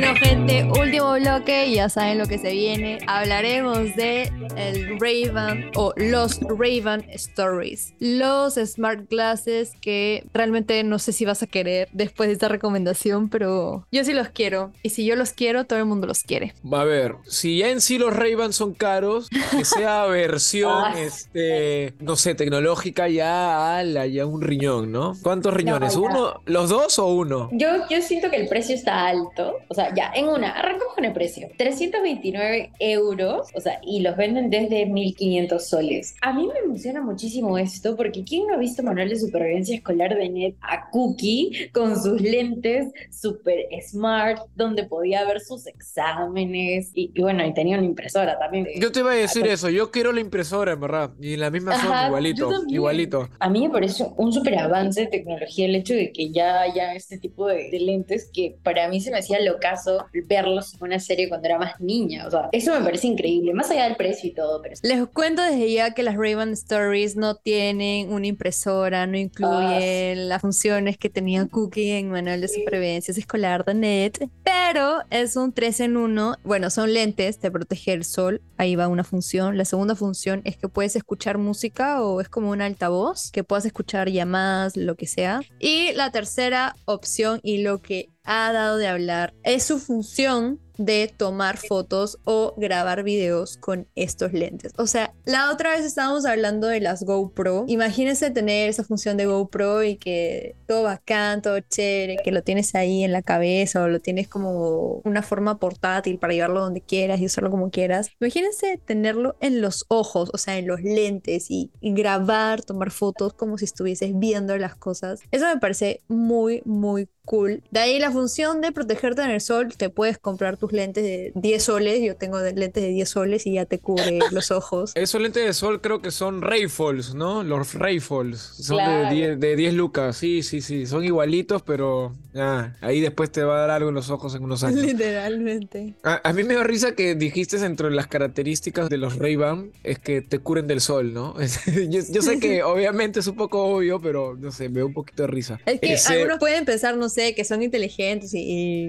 Bueno, 0.07 0.21
gente, 0.21 0.65
último 0.81 1.15
bloque, 1.15 1.73
ya 1.73 1.89
saben 1.89 2.19
lo 2.19 2.27
que 2.27 2.39
se 2.39 2.53
viene. 2.53 3.01
Hablaremos 3.09 3.97
de 3.97 4.31
el 4.57 5.01
Raven 5.01 5.73
o 5.75 5.93
los 5.97 6.39
Raven 6.43 7.05
Stories, 7.11 7.93
los 7.99 8.55
smart 8.55 9.11
glasses 9.11 9.73
que 9.81 10.25
realmente 10.33 10.83
no 10.85 11.01
sé 11.01 11.13
si 11.13 11.25
vas 11.25 11.43
a 11.43 11.49
querer 11.49 11.89
después 11.93 12.29
de 12.29 12.35
esta 12.35 12.47
recomendación, 12.47 13.29
pero 13.29 13.85
yo 13.91 14.05
sí 14.05 14.13
los 14.13 14.29
quiero 14.29 14.71
y 14.85 14.91
si 14.91 15.05
yo 15.05 15.17
los 15.17 15.33
quiero, 15.33 15.67
todo 15.67 15.81
el 15.81 15.87
mundo 15.87 16.07
los 16.07 16.23
quiere. 16.23 16.55
A 16.73 16.85
ver, 16.85 17.17
si 17.27 17.59
ya 17.59 17.71
en 17.71 17.81
sí 17.81 17.99
los 17.99 18.15
ray 18.15 18.37
son 18.51 18.75
caros, 18.75 19.29
que 19.29 19.65
sea 19.65 20.07
versión, 20.07 20.97
este, 20.97 21.95
no 21.99 22.15
sé, 22.15 22.37
tecnológica 22.37 23.09
ya, 23.09 23.77
ala, 23.79 24.07
ya 24.07 24.25
un 24.25 24.41
riñón, 24.41 24.93
¿no? 24.93 25.15
¿Cuántos 25.21 25.53
riñones? 25.53 25.97
¿Uno? 25.97 26.43
¿Los 26.45 26.69
dos 26.69 27.01
o 27.01 27.07
uno? 27.09 27.49
Yo, 27.51 27.89
yo 27.91 28.01
siento 28.03 28.31
que 28.31 28.37
el 28.37 28.49
precio 28.49 28.75
está 28.75 29.07
alto. 29.07 29.57
O 29.69 29.75
sea, 29.75 29.96
ya, 29.97 30.11
en 30.15 30.29
una, 30.29 30.51
arrancamos 30.51 30.95
con 30.95 31.05
el 31.05 31.13
precio. 31.13 31.49
329 31.57 32.73
euros, 32.79 33.49
o 33.55 33.61
sea, 33.61 33.81
y 33.83 34.01
los 34.01 34.17
venden 34.17 34.51
desde 34.51 34.87
1500 34.87 35.67
soles. 35.67 36.15
A 36.21 36.33
mí 36.33 36.49
me 36.53 36.59
emociona 36.61 37.01
muchísimo 37.03 37.59
esto 37.59 37.97
porque 37.97 38.25
¿quién 38.25 38.47
no 38.47 38.55
ha 38.55 38.59
visto 38.59 38.83
manual 38.83 39.09
de 39.09 39.19
supervivencia 39.19 39.77
escolar 39.77 40.17
de 40.17 40.29
Net 40.29 40.55
a 40.61 40.91
Cookie 40.91 41.71
con 41.73 42.01
sus 42.01 42.21
lentes 42.21 42.93
super 43.11 43.57
smart, 43.89 44.41
donde 44.55 44.85
podía 44.85 45.25
ver 45.25 45.41
sus 45.41 45.67
exámenes? 45.67 46.91
Y, 46.95 47.11
y 47.15 47.23
bueno, 47.23 47.45
y 47.47 47.55
tenía 47.55 47.79
una 47.79 47.87
impresora 47.87 48.39
también. 48.39 48.67
Yo 48.79 48.93
te 48.93 49.01
iba 49.01 49.13
a 49.13 49.15
decir 49.15 49.47
Ah, 49.49 49.53
eso, 49.53 49.71
yo 49.71 49.91
quiero 49.91 50.13
la 50.13 50.21
impresora, 50.21 50.73
en 50.73 50.81
verdad. 50.81 51.13
Y 51.21 51.37
la 51.37 51.51
misma 51.51 51.75
Ajá, 51.75 52.03
yo 52.03 52.07
igualito, 52.09 52.51
igualito. 52.69 53.29
A 53.39 53.49
mí 53.49 53.61
me 53.63 53.71
parece 53.71 54.07
un 54.17 54.33
súper 54.33 54.59
avance 54.59 55.03
de 55.03 55.07
tecnología 55.09 55.67
el 55.67 55.75
hecho 55.77 55.95
de 55.95 56.13
que 56.13 56.31
ya 56.31 56.61
haya 56.61 56.95
este 56.95 57.19
tipo 57.19 57.47
de, 57.47 57.71
de 57.71 57.81
lentes 57.81 58.31
que 58.33 58.57
para 58.63 58.89
mí 58.89 59.01
se 59.01 59.11
me 59.11 59.19
hacía 59.19 59.41
locazo 59.41 59.86
verlos 60.27 60.75
en 60.75 60.83
una 60.83 60.99
serie 60.99 61.29
cuando 61.29 61.47
era 61.49 61.59
más 61.59 61.81
niña. 61.81 62.27
O 62.27 62.31
sea, 62.31 62.49
eso 62.53 62.73
me 62.73 62.85
parece 62.85 63.07
increíble, 63.07 63.53
más 63.55 63.71
allá 63.71 63.85
del 63.85 63.97
precio 63.97 64.31
y 64.31 64.35
todo. 64.35 64.63
Pero 64.63 64.75
Les 64.83 65.07
cuento 65.09 65.43
desde 65.43 65.73
ya 65.73 65.95
que 65.95 66.03
las 66.03 66.17
Raven 66.17 66.53
Stories 66.53 67.17
no 67.17 67.37
tienen 67.37 68.13
una 68.13 68.27
impresora, 68.27 69.07
no 69.07 69.17
incluyen 69.17 70.29
las 70.29 70.41
funciones 70.41 70.99
que 70.99 71.11
tenía 71.11 71.47
Cookie 71.47 71.93
en 71.93 72.11
Manual 72.11 72.41
de 72.41 72.49
Supervivencia 72.49 73.13
Escolar 73.17 73.65
de 73.65 73.75
NET, 73.75 74.29
pero 74.43 74.99
es 75.11 75.37
un 75.37 75.53
3 75.53 75.81
en 75.81 75.97
1. 75.97 76.37
Bueno, 76.45 76.71
son 76.71 76.93
lentes, 76.93 77.39
te 77.39 77.51
protege 77.51 77.93
el 77.93 78.05
sol, 78.05 78.43
ahí 78.57 78.77
va 78.77 78.89
una 78.89 79.05
función. 79.05 79.57
La 79.57 79.65
segunda 79.65 79.95
función 79.95 80.43
es 80.45 80.57
que 80.57 80.69
puedes 80.69 80.97
escuchar 80.97 81.39
música 81.39 82.03
o 82.03 82.21
es 82.21 82.29
como 82.29 82.51
un 82.51 82.61
altavoz, 82.61 83.31
que 83.31 83.45
puedas 83.45 83.67
escuchar 83.67 84.11
llamadas, 84.11 84.77
lo 84.77 84.95
que 84.97 85.07
sea. 85.07 85.41
Y 85.59 85.93
la 85.93 86.11
tercera 86.11 86.75
opción 86.85 87.41
y 87.43 87.59
lo 87.59 87.81
que 87.83 88.11
ha 88.27 88.53
dado 88.53 88.77
de 88.77 88.89
hablar 88.89 89.35
es 89.43 89.65
su 89.65 89.79
función 89.79 90.61
de 90.79 91.13
tomar 91.15 91.59
fotos 91.59 92.19
o 92.25 92.55
grabar 92.57 93.03
videos 93.03 93.57
con 93.59 93.87
estos 93.95 94.33
lentes. 94.33 94.73
O 94.77 94.87
sea, 94.87 95.15
la 95.25 95.51
otra 95.53 95.71
vez 95.71 95.85
estábamos 95.85 96.27
hablando 96.27 96.67
de 96.67 96.81
las 96.81 97.05
GoPro. 97.05 97.65
Imagínense 97.69 98.31
tener 98.31 98.69
esa 98.69 98.85
función 98.85 99.17
de 99.17 99.27
GoPro 99.27 99.83
y 99.83 99.97
que 99.97 100.57
todo 100.67 100.83
bacán, 100.85 101.43
todo 101.43 101.61
chévere, 101.61 102.19
que 102.23 102.33
lo 102.33 102.43
tienes 102.43 102.75
ahí 102.75 103.05
en 103.05 103.13
la 103.13 103.23
cabeza 103.23 103.83
o 103.83 103.89
lo 103.89 104.01
tienes 104.01 104.29
como 104.29 105.01
una 105.05 105.23
forma 105.23 105.59
portátil 105.59 106.19
para 106.19 106.33
llevarlo 106.33 106.61
donde 106.61 106.81
quieras 106.81 107.21
y 107.21 107.27
usarlo 107.27 107.51
como 107.51 107.71
quieras. 107.71 108.11
Imagínense 108.21 108.79
tenerlo 108.85 109.37
en 109.41 109.61
los 109.61 109.85
ojos, 109.89 110.31
o 110.33 110.39
sea, 110.39 110.59
en 110.59 110.67
los 110.67 110.83
lentes 110.83 111.51
y, 111.51 111.71
y 111.81 111.93
grabar, 111.93 112.63
tomar 112.63 112.91
fotos 112.91 113.33
como 113.35 113.59
si 113.59 113.65
estuvieses 113.65 114.19
viendo 114.19 114.57
las 114.57 114.75
cosas. 114.77 115.21
Eso 115.31 115.47
me 115.47 115.59
parece 115.59 116.01
muy, 116.09 116.63
muy 116.65 117.09
cool. 117.27 117.63
De 117.71 117.81
ahí 117.81 117.99
la 117.99 118.11
función 118.11 118.63
de 118.63 118.73
protegerte 118.73 119.23
en 119.23 119.31
el 119.31 119.41
sol, 119.43 119.75
te 119.77 119.91
puedes 119.91 120.17
comprar 120.17 120.57
tus 120.67 120.73
lentes 120.73 121.05
de 121.05 121.33
10 121.35 121.63
soles, 121.63 122.01
yo 122.03 122.17
tengo 122.17 122.41
lentes 122.41 122.83
de 122.83 122.89
10 122.89 123.09
soles 123.09 123.47
y 123.47 123.55
ya 123.55 123.67
te 123.67 123.79
cubre 123.79 124.19
los 124.33 124.51
ojos. 124.51 124.93
Esos 124.95 125.21
lentes 125.21 125.45
de 125.45 125.53
sol 125.53 125.81
creo 125.81 126.01
que 126.03 126.11
son 126.11 126.43
Rayfalls, 126.43 127.15
¿no? 127.15 127.43
Los 127.43 127.75
Rayfalls. 127.75 128.39
Son 128.41 128.77
Claro. 128.79 129.09
de 129.09 129.15
10 129.15 129.41
de 129.41 129.57
10 129.57 129.75
lucas. 129.75 130.17
Sí, 130.17 130.43
sí, 130.43 130.61
sí. 130.61 130.87
Son 130.87 131.05
igualitos, 131.05 131.63
pero 131.63 132.15
ah, 132.35 132.75
ahí 132.81 133.01
después 133.01 133.31
te 133.31 133.43
va 133.45 133.57
a 133.57 133.61
dar 133.61 133.71
algo 133.71 133.89
en 133.91 133.95
los 133.95 134.11
ojos 134.11 134.35
en 134.35 134.45
unos 134.45 134.65
años. 134.65 134.81
Literalmente. 134.85 135.95
A, 136.03 136.21
a 136.29 136.33
mí 136.33 136.45
me 136.45 136.55
da 136.55 136.65
risa 136.65 136.95
que 136.95 137.15
dijiste 137.15 137.57
entre 137.65 137.91
las 137.91 138.07
características 138.07 138.89
de 138.91 138.99
los 138.99 139.17
Ray-Ban 139.19 139.71
es 139.83 139.99
que 139.99 140.21
te 140.21 140.39
curen 140.39 140.67
del 140.67 140.81
sol, 140.81 141.15
¿no? 141.15 141.35
yo, 141.91 142.01
yo 142.11 142.23
sé 142.23 142.39
que 142.39 142.63
obviamente 142.63 143.21
es 143.21 143.27
un 143.27 143.37
poco 143.37 143.63
obvio, 143.65 144.01
pero 144.01 144.37
no 144.39 144.51
sé, 144.53 144.69
me 144.69 144.81
da 144.81 144.87
un 144.87 144.93
poquito 144.95 145.23
de 145.23 145.29
risa. 145.29 145.59
Es 145.67 145.81
que 145.81 145.93
Ese- 145.95 146.13
algunos 146.15 146.39
pueden 146.39 146.65
pensar, 146.65 146.97
no 146.97 147.09
sé, 147.09 147.35
que 147.35 147.45
son 147.45 147.63
inteligentes 147.63 148.35
y, 148.35 148.41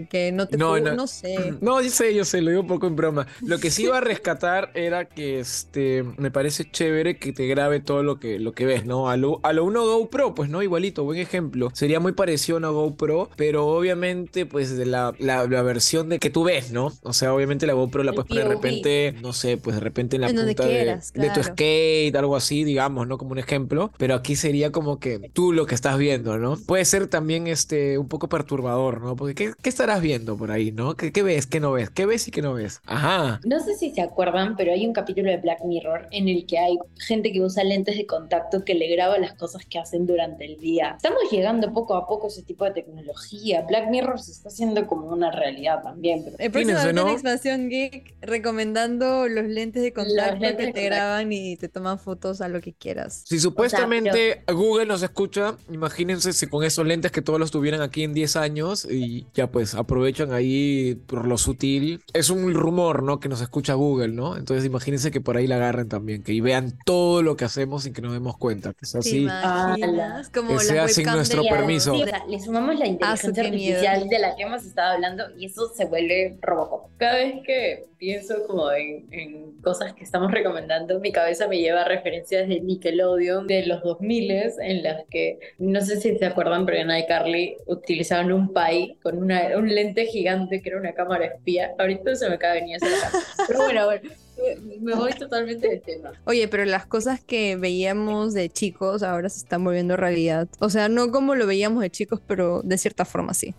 y 0.02 0.06
que 0.08 0.32
no 0.32 0.48
te 0.48 0.58
No, 0.58 0.78
no. 0.80 0.96
no 0.96 1.08
sé. 1.08 1.36
No, 1.68 1.82
yo 1.82 1.90
sé, 1.90 2.16
yo 2.16 2.24
sé, 2.24 2.42
lo 2.42 2.50
digo 2.52 2.62
un 2.62 2.68
poco 2.68 2.88
en 2.88 2.96
broma. 2.96 3.28
Lo 3.42 3.60
que 3.60 3.72
sí 3.72 3.84
iba 3.84 3.98
a 3.98 4.02
rescatar 4.02 4.72
era 4.74 5.04
que 5.10 5.40
este 5.42 6.04
me 6.18 6.32
parece 6.32 6.64
chévere 6.72 7.20
que 7.20 7.34
te 7.34 7.46
grabe 7.48 7.82
todo 7.82 8.04
lo 8.04 8.20
que, 8.22 8.40
lo 8.40 8.54
que 8.54 8.66
ves, 8.66 8.86
¿no? 8.86 9.10
A 9.10 9.18
lo, 9.18 9.42
a 9.44 9.52
lo 9.52 9.66
uno 9.66 9.84
GoPro, 9.86 10.34
pues 10.34 10.50
no, 10.50 10.64
igualito, 10.64 11.04
buen 11.04 11.20
ejemplo. 11.20 11.70
Sería 11.74 12.00
muy 12.00 12.14
parecido 12.14 12.56
a 12.56 12.60
una 12.60 12.70
GoPro, 12.70 13.30
pero 13.36 13.68
obviamente, 13.68 14.46
pues 14.46 14.78
de 14.78 14.86
la, 14.86 15.14
la, 15.20 15.46
la 15.46 15.62
versión 15.62 16.08
de 16.08 16.20
que 16.20 16.30
tú 16.30 16.46
ves, 16.46 16.72
¿no? 16.72 16.94
O 17.04 17.12
sea, 17.12 17.34
obviamente 17.34 17.68
la 17.68 17.74
GoPro 17.74 18.04
la 18.04 18.14
puedes 18.14 18.30
poner 18.30 18.46
de 18.48 18.50
repente, 18.56 19.16
no 19.22 19.34
sé, 19.34 19.58
pues 19.58 19.76
de 19.76 19.82
repente 19.82 20.16
en 20.16 20.22
la 20.22 20.30
En 20.30 20.36
punta 20.38 20.64
de- 20.66 20.86
de, 21.16 21.30
tu 21.32 21.44
skate, 21.44 22.16
algo 22.16 22.36
así, 22.38 22.64
digamos, 22.64 23.08
¿no? 23.08 23.18
Como 23.18 23.32
un 23.32 23.40
ejemplo. 23.40 23.92
Pero 23.98 24.16
aquí 24.16 24.36
sería 24.38 24.72
como 24.72 25.00
que 25.00 25.20
tú 25.34 25.52
lo 25.52 25.66
que 25.66 25.76
estás 25.76 25.98
viendo, 25.98 26.38
¿no? 26.38 26.56
Puede 26.66 26.86
ser 26.86 27.08
también 27.08 27.48
este 27.48 27.98
un 27.98 28.08
poco 28.08 28.30
perturbador, 28.30 29.02
¿no? 29.02 29.16
Porque 29.16 29.36
¿qué, 29.36 29.54
qué 29.62 29.70
estarás 29.70 30.02
viendo 30.02 30.38
por 30.38 30.52
ahí, 30.52 30.72
¿no? 30.72 30.96
¿Qué, 30.96 31.12
qué 31.12 31.24
ves? 31.24 31.48
¿Qué 31.48 31.57
qué 31.58 31.62
no 31.62 31.72
ves? 31.72 31.90
¿Qué 31.90 32.06
ves 32.06 32.28
y 32.28 32.32
qué 32.32 32.44
no 32.44 32.54
ves? 32.54 32.82
Ajá. 32.86 33.40
No 33.44 33.60
sé 33.60 33.74
si 33.74 33.90
se 33.90 34.02
acuerdan, 34.02 34.56
pero 34.56 34.72
hay 34.72 34.86
un 34.86 34.94
capítulo 34.94 35.32
de 35.32 35.38
Black 35.38 35.64
Mirror 35.66 36.08
en 36.12 36.28
el 36.28 36.46
que 36.46 36.60
hay 36.60 36.78
gente 37.00 37.32
que 37.32 37.42
usa 37.42 37.64
lentes 37.64 37.98
de 37.98 38.06
contacto 38.06 38.64
que 38.64 38.76
le 38.76 38.88
graba 38.94 39.18
las 39.18 39.34
cosas 39.34 39.66
que 39.66 39.80
hacen 39.80 40.06
durante 40.06 40.46
el 40.46 40.60
día. 40.60 40.94
Estamos 40.98 41.20
llegando 41.32 41.74
poco 41.74 41.96
a 41.96 42.06
poco 42.06 42.28
a 42.28 42.30
ese 42.30 42.44
tipo 42.44 42.64
de 42.66 42.72
tecnología. 42.72 43.64
Black 43.68 43.90
Mirror 43.90 44.20
se 44.20 44.34
está 44.34 44.50
haciendo 44.50 44.86
como 44.86 45.08
una 45.08 45.32
realidad 45.32 45.82
también. 45.82 46.24
Pero... 46.24 46.36
El 46.38 46.52
próximo 46.52 46.94
¿no? 46.94 47.12
Expansión 47.12 47.70
Geek 47.70 48.14
recomendando 48.22 49.28
los 49.28 49.46
lentes 49.46 49.82
de 49.82 49.94
contacto 49.94 50.40
lentes 50.40 50.58
que 50.58 50.66
de 50.68 50.74
te 50.74 50.82
contacto. 50.82 50.86
graban 50.86 51.34
y 51.34 51.58
te 51.58 51.70
toman 51.70 51.98
fotos 51.98 52.42
a 52.42 52.50
lo 52.50 52.62
que 52.62 52.74
quieras. 52.74 53.24
Si 53.26 53.40
supuestamente 53.40 54.44
Google 54.48 54.86
nos 54.86 55.02
escucha, 55.02 55.58
imagínense 55.72 56.34
si 56.34 56.46
con 56.46 56.64
esos 56.64 56.86
lentes 56.86 57.12
que 57.12 57.24
todos 57.24 57.40
los 57.40 57.50
tuvieran 57.50 57.82
aquí 57.82 58.04
en 58.04 58.14
10 58.14 58.36
años 58.36 58.86
y 58.86 59.26
ya 59.34 59.48
pues 59.48 59.74
aprovechan 59.74 60.34
ahí 60.34 61.02
por 61.08 61.26
lo 61.26 61.40
sutil. 61.48 62.02
Es 62.14 62.30
un 62.30 62.54
rumor, 62.54 63.04
¿no? 63.04 63.20
Que 63.20 63.30
nos 63.30 63.42
escucha 63.42 63.74
Google, 63.74 64.10
¿no? 64.10 64.38
Entonces 64.38 64.66
imagínense 64.66 65.12
que 65.12 65.22
por 65.22 65.38
ahí 65.38 65.48
la 65.48 65.56
agarren 65.56 65.88
también, 65.90 66.24
que 66.24 66.34
y 66.34 66.42
vean 66.42 66.74
todo 66.86 67.22
lo 67.24 67.36
que 67.36 67.46
hacemos 67.46 67.84
sin 67.84 67.94
que 67.94 68.02
nos 68.02 68.14
demos 68.14 68.38
cuenta. 68.38 68.74
Que 68.74 68.80
es 68.84 68.92
¿Te 68.92 68.98
así. 69.00 69.18
imaginas? 69.24 70.30
Como 70.30 70.58
Que 70.58 70.60
sea 70.64 70.88
sin 70.88 71.06
nuestro 71.08 71.44
de- 71.44 71.50
permiso. 71.50 71.96
Sí, 71.96 72.04
o 72.04 72.06
sea, 72.06 72.26
le 72.28 72.40
sumamos 72.40 72.78
la 72.78 72.88
inteligencia 72.88 73.44
qué 73.44 73.52
miedo. 73.52 73.78
artificial 73.80 74.10
de 74.10 74.20
la 74.20 74.36
que 74.36 74.44
hemos 74.44 74.66
estado 74.66 74.94
hablando 74.96 75.24
y 75.38 75.46
eso 75.46 75.70
se 75.76 75.86
vuelve 75.86 76.38
Robocop. 76.42 76.90
Cada 76.98 77.16
vez 77.16 77.36
que 77.46 77.86
pienso 77.98 78.46
como 78.46 78.72
en, 78.72 79.08
en 79.12 79.52
cosas 79.62 79.94
que 79.94 80.04
estamos 80.04 80.32
recomendando, 80.32 81.00
mi 81.00 81.12
cabeza 81.12 81.48
me 81.48 81.58
lleva 81.58 81.82
a 81.82 81.88
referencias 81.88 82.48
de 82.48 82.60
Nickelodeon 82.60 83.48
de 83.48 83.66
los 83.66 83.82
2000 83.84 84.28
en 84.28 84.84
las 84.84 85.04
que, 85.10 85.40
no 85.58 85.82
sé 85.82 86.00
si 86.02 86.16
se 86.18 86.26
acuerdan, 86.26 86.66
pero 86.66 86.78
en 86.80 86.96
iCarly 86.96 87.56
utilizaban 87.66 88.32
un 88.32 88.54
pie 88.54 88.98
con 89.02 89.18
una, 89.18 89.58
un 89.58 89.74
lente 89.74 90.06
gigante 90.06 90.62
que 90.62 90.70
era 90.70 90.80
una 90.80 90.94
cámara 90.94 91.37
espía. 91.38 91.72
Ahorita 91.80 92.16
se 92.16 92.28
me 92.30 92.36
acaba 92.36 92.54
de 92.56 92.62
venir 92.62 92.78
esa 92.78 92.88
cabeza. 92.88 93.28
Pero 93.48 93.60
bueno, 93.64 93.86
bueno, 93.86 94.10
me- 94.38 94.78
me 94.80 94.94
voy 94.96 95.14
totalmente 95.14 95.68
del 95.68 95.82
tema. 95.82 96.12
Oye, 96.26 96.48
pero 96.48 96.64
las 96.66 96.86
cosas 96.86 97.20
que 97.24 97.56
veíamos 97.56 98.34
de 98.34 98.50
chicos 98.50 99.02
ahora 99.04 99.30
se 99.30 99.40
están 99.40 99.64
volviendo 99.64 99.96
realidad. 99.98 100.48
O 100.60 100.70
sea, 100.70 100.90
no 100.90 101.12
como 101.12 101.34
lo 101.36 101.48
veíamos 101.48 101.82
de 101.82 101.90
chicos, 101.90 102.20
pero 102.28 102.62
de 102.64 102.78
cierta 102.78 103.04
forma 103.06 103.34
sí. 103.34 103.56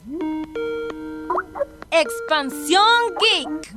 Expansión 1.90 2.84
Geek. 3.20 3.74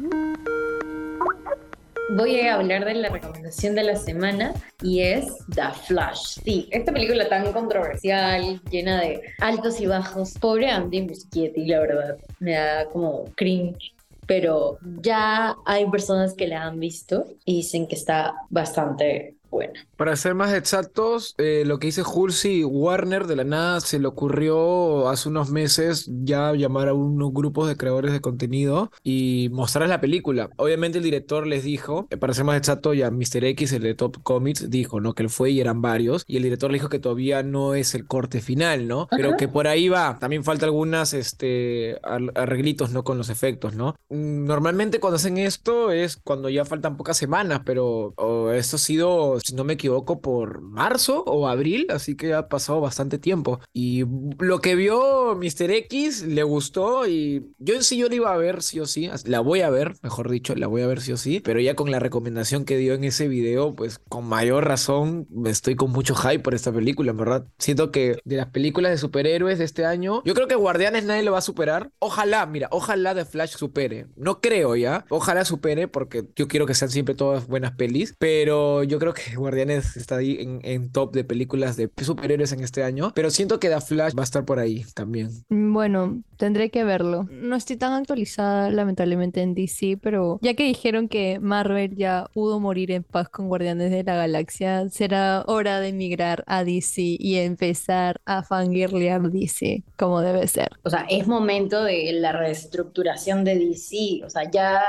Voy 2.13 2.41
a 2.41 2.55
hablar 2.55 2.83
de 2.83 2.95
la 2.95 3.07
recomendación 3.07 3.73
de 3.73 3.83
la 3.83 3.95
semana 3.95 4.53
y 4.81 4.99
es 4.99 5.27
The 5.55 5.71
Flash. 5.85 6.39
Sí, 6.43 6.67
esta 6.69 6.91
película 6.91 7.29
tan 7.29 7.53
controversial, 7.53 8.61
llena 8.69 8.99
de 8.99 9.21
altos 9.39 9.79
y 9.79 9.85
bajos. 9.85 10.33
Pobre 10.37 10.69
Andy 10.69 11.03
Muschietti, 11.03 11.65
la 11.65 11.79
verdad. 11.79 12.17
Me 12.39 12.51
da 12.51 12.85
como 12.89 13.25
cringe. 13.35 13.93
Pero 14.27 14.77
ya 15.01 15.55
hay 15.65 15.89
personas 15.89 16.33
que 16.33 16.47
la 16.47 16.63
han 16.63 16.79
visto 16.81 17.27
y 17.45 17.57
dicen 17.57 17.87
que 17.87 17.95
está 17.95 18.35
bastante 18.49 19.35
buena. 19.51 19.73
Para 19.97 20.15
ser 20.15 20.33
más 20.33 20.53
exactos, 20.53 21.35
eh, 21.37 21.63
lo 21.65 21.77
que 21.77 21.87
dice 21.87 22.01
Hulsi 22.03 22.63
Warner 22.63 23.27
de 23.27 23.35
la 23.35 23.43
nada 23.43 23.79
se 23.81 23.99
le 23.99 24.07
ocurrió 24.07 25.09
hace 25.09 25.29
unos 25.29 25.51
meses 25.51 26.09
ya 26.23 26.53
llamar 26.53 26.87
a 26.87 26.93
unos 26.93 27.31
grupos 27.33 27.67
de 27.67 27.77
creadores 27.77 28.11
de 28.13 28.21
contenido 28.21 28.91
y 29.03 29.49
mostrar 29.51 29.87
la 29.89 30.01
película. 30.01 30.49
Obviamente 30.57 30.97
el 30.97 31.03
director 31.03 31.45
les 31.45 31.63
dijo, 31.63 32.07
eh, 32.09 32.17
para 32.17 32.33
ser 32.33 32.45
más 32.45 32.57
exacto, 32.57 32.93
ya 32.93 33.11
Mr. 33.11 33.43
X, 33.45 33.73
el 33.73 33.83
de 33.83 33.93
Top 33.93 34.17
Comics, 34.23 34.69
dijo, 34.69 34.99
¿no? 34.99 35.13
Que 35.13 35.23
él 35.23 35.29
fue 35.29 35.51
y 35.51 35.59
eran 35.61 35.81
varios 35.81 36.23
y 36.27 36.37
el 36.37 36.43
director 36.43 36.71
le 36.71 36.77
dijo 36.77 36.89
que 36.89 36.99
todavía 36.99 37.43
no 37.43 37.75
es 37.75 37.93
el 37.93 38.07
corte 38.07 38.41
final, 38.41 38.87
¿no? 38.87 39.07
Pero 39.11 39.35
que 39.37 39.47
por 39.47 39.67
ahí 39.67 39.89
va. 39.89 40.17
También 40.19 40.43
falta 40.43 40.65
algunas 40.65 41.13
este, 41.13 41.97
ar- 42.03 42.31
arreglitos, 42.35 42.91
¿no? 42.91 43.03
Con 43.03 43.17
los 43.17 43.29
efectos, 43.29 43.75
¿no? 43.75 43.95
Mm, 44.09 44.45
Normalmente 44.45 44.99
cuando 44.99 45.15
hacen 45.17 45.37
esto 45.37 45.91
es 45.91 46.17
cuando 46.23 46.49
ya 46.49 46.65
faltan 46.65 46.97
pocas 46.97 47.17
semanas, 47.17 47.61
pero 47.65 48.13
oh, 48.17 48.51
esto 48.51 48.75
ha 48.77 48.79
sido, 48.79 49.39
si 49.43 49.55
no 49.55 49.63
me 49.63 49.73
equivoco, 49.73 50.21
por 50.21 50.61
marzo 50.61 51.23
o 51.25 51.47
abril, 51.47 51.87
así 51.89 52.15
que 52.15 52.33
ha 52.33 52.47
pasado 52.47 52.81
bastante 52.81 53.17
tiempo. 53.17 53.59
Y 53.73 54.03
lo 54.39 54.59
que 54.59 54.75
vio 54.75 55.35
Mr. 55.35 55.71
X 55.71 56.23
le 56.23 56.43
gustó 56.43 57.07
y 57.07 57.51
yo 57.57 57.75
en 57.75 57.83
sí 57.83 57.97
yo 57.97 58.09
la 58.09 58.15
iba 58.15 58.33
a 58.33 58.37
ver 58.37 58.61
sí 58.61 58.79
o 58.79 58.85
sí, 58.85 59.09
la 59.25 59.39
voy 59.39 59.61
a 59.61 59.69
ver, 59.69 59.95
mejor 60.01 60.29
dicho, 60.29 60.55
la 60.55 60.67
voy 60.67 60.81
a 60.81 60.87
ver 60.87 61.01
sí 61.01 61.11
o 61.11 61.17
sí, 61.17 61.39
pero 61.39 61.59
ya 61.59 61.75
con 61.75 61.91
la 61.91 61.99
recomendación 61.99 62.65
que 62.65 62.77
dio 62.77 62.93
en 62.93 63.03
ese 63.03 63.27
video, 63.27 63.75
pues 63.75 63.99
con 64.09 64.25
mayor 64.25 64.65
razón 64.65 65.27
estoy 65.45 65.75
con 65.75 65.91
mucho 65.91 66.15
hype 66.15 66.39
por 66.39 66.55
esta 66.55 66.71
película, 66.71 67.11
en 67.11 67.17
verdad. 67.17 67.47
Siento 67.57 67.91
que 67.91 68.17
de 68.23 68.37
las 68.37 68.47
películas 68.47 68.91
de 68.91 68.97
superhéroes 68.97 69.59
de 69.59 69.65
este 69.65 69.85
año, 69.85 70.21
yo 70.25 70.33
creo 70.33 70.47
que 70.47 70.55
Guardianes 70.55 71.05
nadie 71.05 71.23
lo 71.23 71.31
va 71.31 71.39
a 71.39 71.41
superar. 71.41 71.91
Ojalá, 71.99 72.45
mira, 72.45 72.67
ojalá 72.71 73.15
The 73.15 73.25
Flash 73.25 73.55
supere. 73.55 74.07
No 74.15 74.41
creo 74.41 74.75
ya, 74.75 75.05
ojalá 75.09 75.45
supere 75.45 75.87
porque 75.87 76.25
yo 76.35 76.47
quiero 76.47 76.65
que 76.65 76.73
sean 76.73 76.91
siempre 76.91 77.15
todas 77.15 77.47
buenas 77.47 77.73
pelis, 77.73 78.15
pero 78.17 78.83
yo 78.83 78.99
creo 78.99 79.13
que 79.13 79.30
Guardianes 79.35 79.97
está 79.97 80.17
ahí 80.17 80.37
en, 80.39 80.59
en 80.63 80.91
top 80.91 81.13
de 81.13 81.23
películas 81.23 81.77
de 81.77 81.89
superhéroes 82.01 82.51
en 82.51 82.63
este 82.63 82.83
año, 82.83 83.11
pero 83.15 83.29
siento 83.29 83.59
que 83.59 83.69
The 83.69 83.81
Flash 83.81 84.13
va 84.15 84.21
a 84.21 84.23
estar 84.23 84.45
por 84.45 84.59
ahí 84.59 84.85
también. 84.93 85.29
Mm, 85.49 85.73
Bueno, 85.73 86.23
tendré 86.37 86.69
que 86.69 86.83
verlo. 86.83 87.27
No 87.31 87.55
estoy 87.55 87.77
tan 87.77 87.93
actualizada, 87.93 88.69
lamentablemente, 88.69 89.41
en 89.41 89.53
DC, 89.53 89.97
pero 90.01 90.39
ya 90.41 90.53
que 90.53 90.63
dijeron 90.63 91.07
que 91.07 91.39
Marvel 91.39 91.95
ya 91.95 92.29
pudo 92.33 92.59
morir 92.59 92.91
en 92.91 93.03
paz 93.03 93.29
con 93.29 93.47
Guardianes 93.47 93.91
de 93.91 94.03
la 94.03 94.15
Galaxia, 94.15 94.89
será 94.89 95.43
hora 95.47 95.79
de 95.79 95.93
migrar 95.93 96.43
a 96.47 96.63
DC 96.63 97.01
y 97.19 97.35
empezar 97.37 98.19
a 98.25 98.43
fangirlear 98.43 99.21
DC 99.31 99.83
como 99.97 100.21
debe 100.21 100.47
ser. 100.47 100.69
O 100.83 100.89
sea, 100.89 101.05
es 101.09 101.27
momento 101.27 101.83
de 101.83 102.11
la 102.13 102.31
reestructuración 102.31 103.43
de 103.43 103.55
DC. 103.57 104.21
O 104.25 104.29
sea, 104.29 104.49
ya 104.49 104.81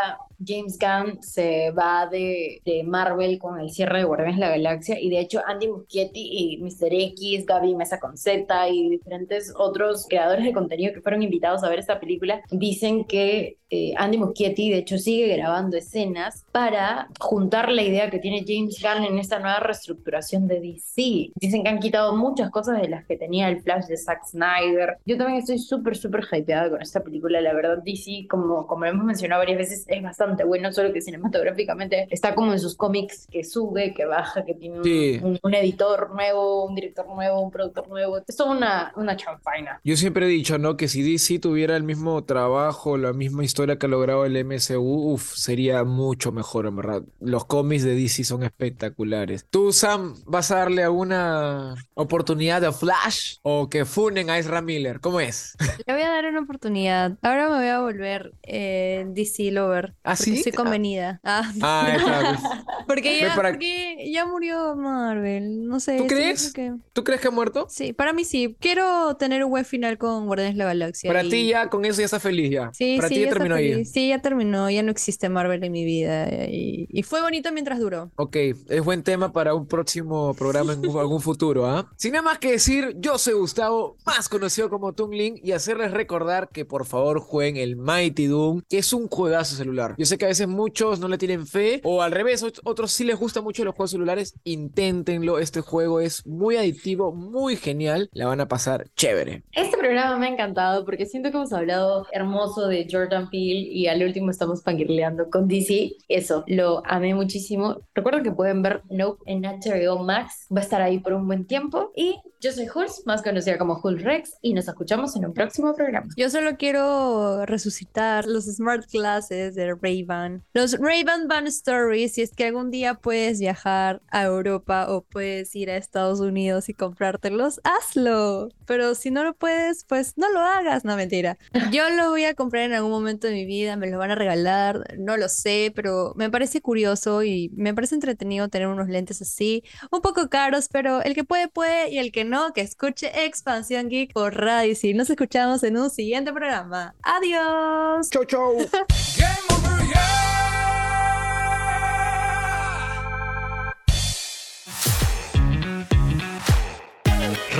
James 0.45 0.79
Gunn 0.79 1.23
se 1.23 1.71
va 1.73 2.07
de, 2.07 2.61
de 2.65 2.83
Marvel 2.85 3.39
con 3.39 3.61
el 3.61 3.71
cierre 3.71 3.99
de 3.99 4.05
Guardianes 4.05 4.32
de 4.35 4.41
la 4.41 4.51
Galaxia 4.51 4.99
y 5.01 5.11
de 5.11 5.21
hecho 5.21 5.41
Andy 5.47 5.69
Muschietti 5.69 6.21
y 6.21 6.59
Mr. 6.59 6.93
X, 6.93 7.47
Gaby 7.47 7.75
Mesa 7.75 8.01
con 8.01 8.17
Z 8.17 8.69
y 8.69 8.91
diferentes 8.91 9.53
otros 9.57 10.07
creadores 10.09 10.45
de 10.45 10.53
contenido 10.53 10.93
que 10.93 11.01
fueron 11.01 11.23
invitados 11.23 11.63
a 11.63 11.69
ver 11.69 11.79
esta 11.79 12.01
película 12.01 12.43
dicen 12.51 13.05
que 13.05 13.59
eh, 13.75 13.95
Andy 13.97 14.19
Muschietti 14.19 14.71
de 14.71 14.79
hecho 14.79 14.99
sigue 14.99 15.35
grabando 15.35 15.79
escenas 15.79 16.45
para 16.53 17.09
juntar 17.19 17.71
la 17.71 17.83
idea 17.83 18.11
que 18.11 18.19
tiene 18.19 18.45
James 18.47 18.83
Gunn 18.83 19.05
en 19.05 19.19
esta 19.19 19.39
nueva 19.39 19.61
reestructuración 19.61 20.47
de 20.47 20.61
DC. 20.61 21.33
Dicen 21.35 21.63
que 21.63 21.71
han 21.71 21.79
quitado 21.79 22.15
muchas 22.15 22.51
cosas 22.51 22.83
de 22.83 22.89
las 22.91 23.07
que 23.07 23.17
tenía 23.17 23.49
el 23.49 23.63
Flash 23.63 23.87
de 23.87 23.97
Zack 23.97 24.27
Snyder. 24.27 24.99
Yo 25.07 25.17
también 25.17 25.39
estoy 25.39 25.59
súper, 25.59 25.97
súper 25.97 26.23
hypeada 26.31 26.69
con 26.69 26.83
esta 26.83 27.03
película. 27.03 27.41
La 27.41 27.55
verdad, 27.55 27.79
DC, 27.83 28.27
como, 28.29 28.67
como 28.67 28.85
hemos 28.85 29.07
mencionado 29.07 29.41
varias 29.41 29.57
veces, 29.57 29.85
es 29.89 30.03
bastante 30.03 30.45
bueno, 30.45 30.71
solo 30.71 30.93
que 30.93 31.01
cinematográficamente 31.01 32.09
está 32.11 32.35
como 32.35 32.53
en 32.53 32.59
sus 32.59 32.77
cómics 32.77 33.27
que 33.31 33.43
sube, 33.43 33.95
que 33.95 34.05
baja, 34.23 34.45
que 34.45 34.55
tiene 34.55 34.79
un, 34.79 34.85
Sí. 34.85 35.21
un- 35.23 35.39
un 35.43 35.55
editor 35.55 36.11
nuevo, 36.15 36.65
un 36.67 36.75
director 36.75 37.07
nuevo, 37.07 37.41
un 37.41 37.51
productor 37.51 37.89
nuevo. 37.89 38.19
Es 38.27 38.37
toda 38.37 38.53
una, 38.53 38.93
una 38.97 39.17
chanfaina. 39.17 39.81
Yo 39.85 39.97
siempre 39.97 40.27
he 40.27 40.29
dicho, 40.29 40.59
¿no? 40.59 40.77
Que 40.77 40.89
si 40.89 41.03
DC 41.03 41.39
tuviera 41.39 41.77
el 41.77 41.83
mismo 41.83 42.25
trabajo, 42.25 42.97
la 42.97 43.13
misma 43.13 43.45
historia 43.45 43.79
que 43.79 43.87
ha 43.87 43.89
logrado 43.89 44.25
el 44.25 44.37
MCU, 44.37 45.13
uf, 45.13 45.35
sería 45.35 45.85
mucho 45.85 46.33
mejor, 46.33 46.67
en 46.67 46.77
verdad. 46.77 47.03
Los 47.21 47.45
cómics 47.47 47.83
de 47.85 47.95
DC 47.95 48.25
son 48.25 48.43
espectaculares. 48.43 49.47
¿Tú, 49.51 49.73
Sam, 49.73 50.15
vas 50.27 50.51
a 50.51 50.57
darle 50.57 50.83
alguna 50.85 51.75
oportunidad 51.95 52.65
a 52.65 52.73
Flash 52.73 53.37
o 53.43 53.69
que 53.69 53.85
funen 53.85 54.31
a 54.31 54.39
Ezra 54.39 54.63
Miller? 54.63 55.01
¿Cómo 55.01 55.21
es? 55.21 55.57
Le 55.87 55.93
voy 55.95 56.03
a 56.03 56.09
dar 56.11 56.27
una 56.27 56.41
oportunidad. 56.41 57.19
Ahora 57.23 57.49
me 57.49 57.57
voy 57.57 57.69
a 57.69 57.81
volver 57.81 58.33
eh, 58.43 59.05
DC 59.09 59.51
Lover. 59.53 59.95
¿Ah, 60.05 60.17
sí? 60.17 60.37
Estoy 60.37 60.53
convenida. 60.53 61.21
Ah, 61.25 61.43
Ah, 61.61 61.93
está, 61.97 62.21
pues. 62.21 62.41
porque, 62.87 63.21
ya, 63.21 63.35
para- 63.35 63.51
porque 63.51 64.11
ya 64.13 64.27
murió 64.27 64.75
Marvel. 64.77 65.67
No 65.67 65.81
sé. 65.81 65.97
¿Tú 65.99 66.07
crees? 66.07 66.53
que- 66.53 66.75
¿Tú 66.93 67.05
crees 67.05 67.21
que 67.21 67.29
ha 67.29 67.31
muerto? 67.31 67.67
Sí, 67.71 67.93
para 67.93 68.13
mí 68.13 68.25
sí. 68.25 68.57
Quiero 68.61 69.17
tener 69.17 69.45
un 69.45 69.51
buen 69.51 69.65
final 69.65 69.99
con 69.99 70.27
Guardianes 70.27 70.55
de 70.55 70.59
la 70.59 70.65
Galaxia. 70.67 71.09
Para 71.11 71.25
y- 71.25 71.29
ti 71.31 71.47
ya 71.49 71.69
con 71.69 71.85
eso 71.85 72.01
ya 72.01 72.05
estás 72.07 72.23
feliz 72.23 72.51
ya. 72.51 72.71
Sí, 72.73 72.97
Para 72.97 73.09
sí, 73.09 73.15
ti 73.15 73.21
ya 73.23 73.29
terminó 73.31 73.55
ahí. 73.55 73.85
Sí, 73.85 74.09
ya 74.09 74.21
terminó. 74.21 74.71
Ya 74.71 74.83
no 74.83 74.91
existe 74.91 75.29
Marvel 75.29 75.63
en 75.65 75.73
mi 75.73 75.85
vida. 75.85 76.29
Y, 76.49 76.87
y 76.91 77.03
fue 77.03 77.21
bonito 77.23 77.51
mientras 77.53 77.79
duró. 77.79 78.11
Ok, 78.17 78.37
es 78.37 78.85
buen 78.85 79.03
tema 79.03 79.33
para 79.33 79.55
un 79.55 79.67
próximo 79.67 80.35
programa 80.35 80.73
en 80.75 80.85
algún 80.85 81.21
futuro, 81.21 81.67
¿ah? 81.67 81.91
Sin 81.97 82.13
nada 82.13 82.23
más 82.23 82.39
que 82.39 82.51
decir, 82.53 82.95
yo 82.99 83.19
soy 83.19 83.35
Gustavo, 83.35 83.97
más 84.05 84.29
conocido 84.29 84.69
como 84.69 84.93
Tungling, 84.93 85.41
y 85.43 85.53
hacerles 85.53 85.91
recordar 85.93 86.49
que 86.51 86.65
por 86.65 86.85
favor 86.87 87.21
jueguen 87.21 87.57
el 87.57 87.77
Mighty 87.77 88.27
Doom, 88.27 88.63
que 88.69 88.79
es 88.79 88.93
un 88.93 89.09
juegazo 89.09 89.57
celular. 89.57 89.95
Yo 89.99 90.07
sé 90.07 90.19
que 90.19 90.25
a 90.25 90.29
veces 90.29 90.49
muchos 90.49 91.01
no 91.01 91.09
le 91.09 91.19
tienen 91.19 91.47
fe, 91.47 91.81
o 91.85 92.03
al 92.03 92.13
revés, 92.13 92.43
ot- 92.45 92.61
otros 92.65 92.93
sí 92.93 93.05
les 93.05 93.19
gusta 93.19 93.41
mucho 93.41 93.65
los 93.65 93.75
juegos 93.75 93.91
celulares 93.91 94.02
celulares, 94.03 94.35
inténtenlo. 94.43 95.39
Este 95.39 95.61
juego 95.61 96.01
es 96.01 96.27
muy 96.27 96.57
adictivo, 96.57 97.13
muy 97.13 97.57
genial. 97.57 98.11
La 98.13 98.27
van 98.27 98.41
a 98.41 98.49
pasar 98.49 98.89
chévere. 98.97 99.45
Este 99.53 99.79
programa 99.79 100.19
me 100.19 100.27
ha 100.27 100.31
encantado 100.31 100.85
porque 100.85 101.07
siento 101.07 101.31
que 101.31 101.37
hemos 101.37 101.53
hablado 101.53 102.07
hermoso 102.11 102.67
de 102.67 102.89
Jordan 102.91 103.31
Peele 103.31 103.61
y 103.61 103.87
al 103.87 104.03
último 104.03 104.31
estamos 104.31 104.63
fangirleando 104.65 105.31
con 105.31 105.47
DC. 105.47 105.93
Eso, 106.09 106.43
lo 106.49 106.83
amé 106.85 107.15
muchísimo. 107.15 107.83
Recuerden 107.95 108.25
que 108.25 108.33
pueden 108.33 108.63
ver 108.63 108.83
Nope 108.91 109.23
en 109.27 109.43
HBO 109.43 110.03
Max. 110.03 110.47
Va 110.55 110.61
a 110.61 110.65
estar 110.65 110.83
ahí 110.83 110.99
por 110.99 111.13
un 111.13 111.27
buen 111.29 111.47
tiempo. 111.47 111.93
Y 111.95 112.17
yo 112.43 112.51
soy 112.51 112.67
Hulz, 112.75 113.07
más 113.07 113.23
conocida 113.23 113.57
como 113.57 113.81
Hulz 113.81 114.03
Rex, 114.03 114.37
y 114.43 114.53
nos 114.53 114.67
escuchamos 114.67 115.15
en 115.15 115.25
un 115.27 115.33
próximo 115.33 115.77
programa. 115.77 116.09
Yo 116.17 116.29
solo 116.29 116.57
quiero 116.57 117.47
resucitar 117.47 118.27
los 118.27 118.47
smart 118.47 118.85
glasses 118.93 119.55
de 119.55 119.77
Ray-Ban. 119.77 120.43
Los 120.53 120.77
Ray-Ban 120.77 121.29
Van 121.29 121.47
Stories, 121.47 122.15
si 122.15 122.23
es 122.23 122.35
que 122.35 122.47
algún 122.47 122.73
día 122.73 122.95
puedes 122.95 123.39
viajar 123.39 123.82
a 124.11 124.23
Europa 124.25 124.87
o 124.89 125.03
puedes 125.03 125.55
ir 125.57 125.71
a 125.71 125.77
Estados 125.77 126.21
Unidos 126.21 126.69
y 126.69 126.75
comprártelos, 126.75 127.61
hazlo. 127.65 128.49
Pero 128.67 128.95
si 128.95 129.11
no 129.11 129.25
lo 129.25 129.35
puedes, 129.35 129.85
pues 129.85 130.15
no 130.17 130.31
lo 130.33 130.41
hagas, 130.41 130.85
no 130.85 130.97
mentira. 130.97 131.39
Yo 131.71 131.89
lo 131.91 132.11
voy 132.11 132.25
a 132.25 132.35
comprar 132.35 132.65
en 132.65 132.73
algún 132.73 132.91
momento 132.91 133.27
de 133.27 133.35
mi 133.35 133.45
vida, 133.45 133.77
me 133.77 133.89
los 133.89 133.99
van 133.99 134.11
a 134.11 134.15
regalar, 134.15 134.97
no 134.99 135.17
lo 135.17 135.29
sé, 135.29 135.73
pero 135.75 136.13
me 136.17 136.31
parece 136.31 136.61
curioso 136.61 137.23
y 137.23 137.51
me 137.55 137.75
parece 137.75 137.95
entretenido 137.95 138.49
tener 138.49 138.69
unos 138.69 138.89
lentes 138.89 139.23
así, 139.23 139.65
un 139.91 140.01
poco 140.01 140.29
caros, 140.29 140.69
pero 140.71 141.03
el 141.03 141.15
que 141.15 141.25
puede, 141.25 141.49
puede 141.49 141.91
y 141.91 141.99
el 141.99 142.13
que 142.13 142.25
no, 142.25 142.53
que 142.53 142.61
escuche 142.61 143.25
Expansión 143.25 143.89
Geek 143.89 144.13
por 144.13 144.35
Radio. 144.35 144.75
Y 144.83 144.95
nos 144.95 145.11
escuchamos 145.11 145.63
en 145.63 145.77
un 145.77 145.91
siguiente 145.91 146.33
programa. 146.33 146.95
Adiós. 147.03 148.11
Chau, 148.11 148.25
chau. 148.25 148.57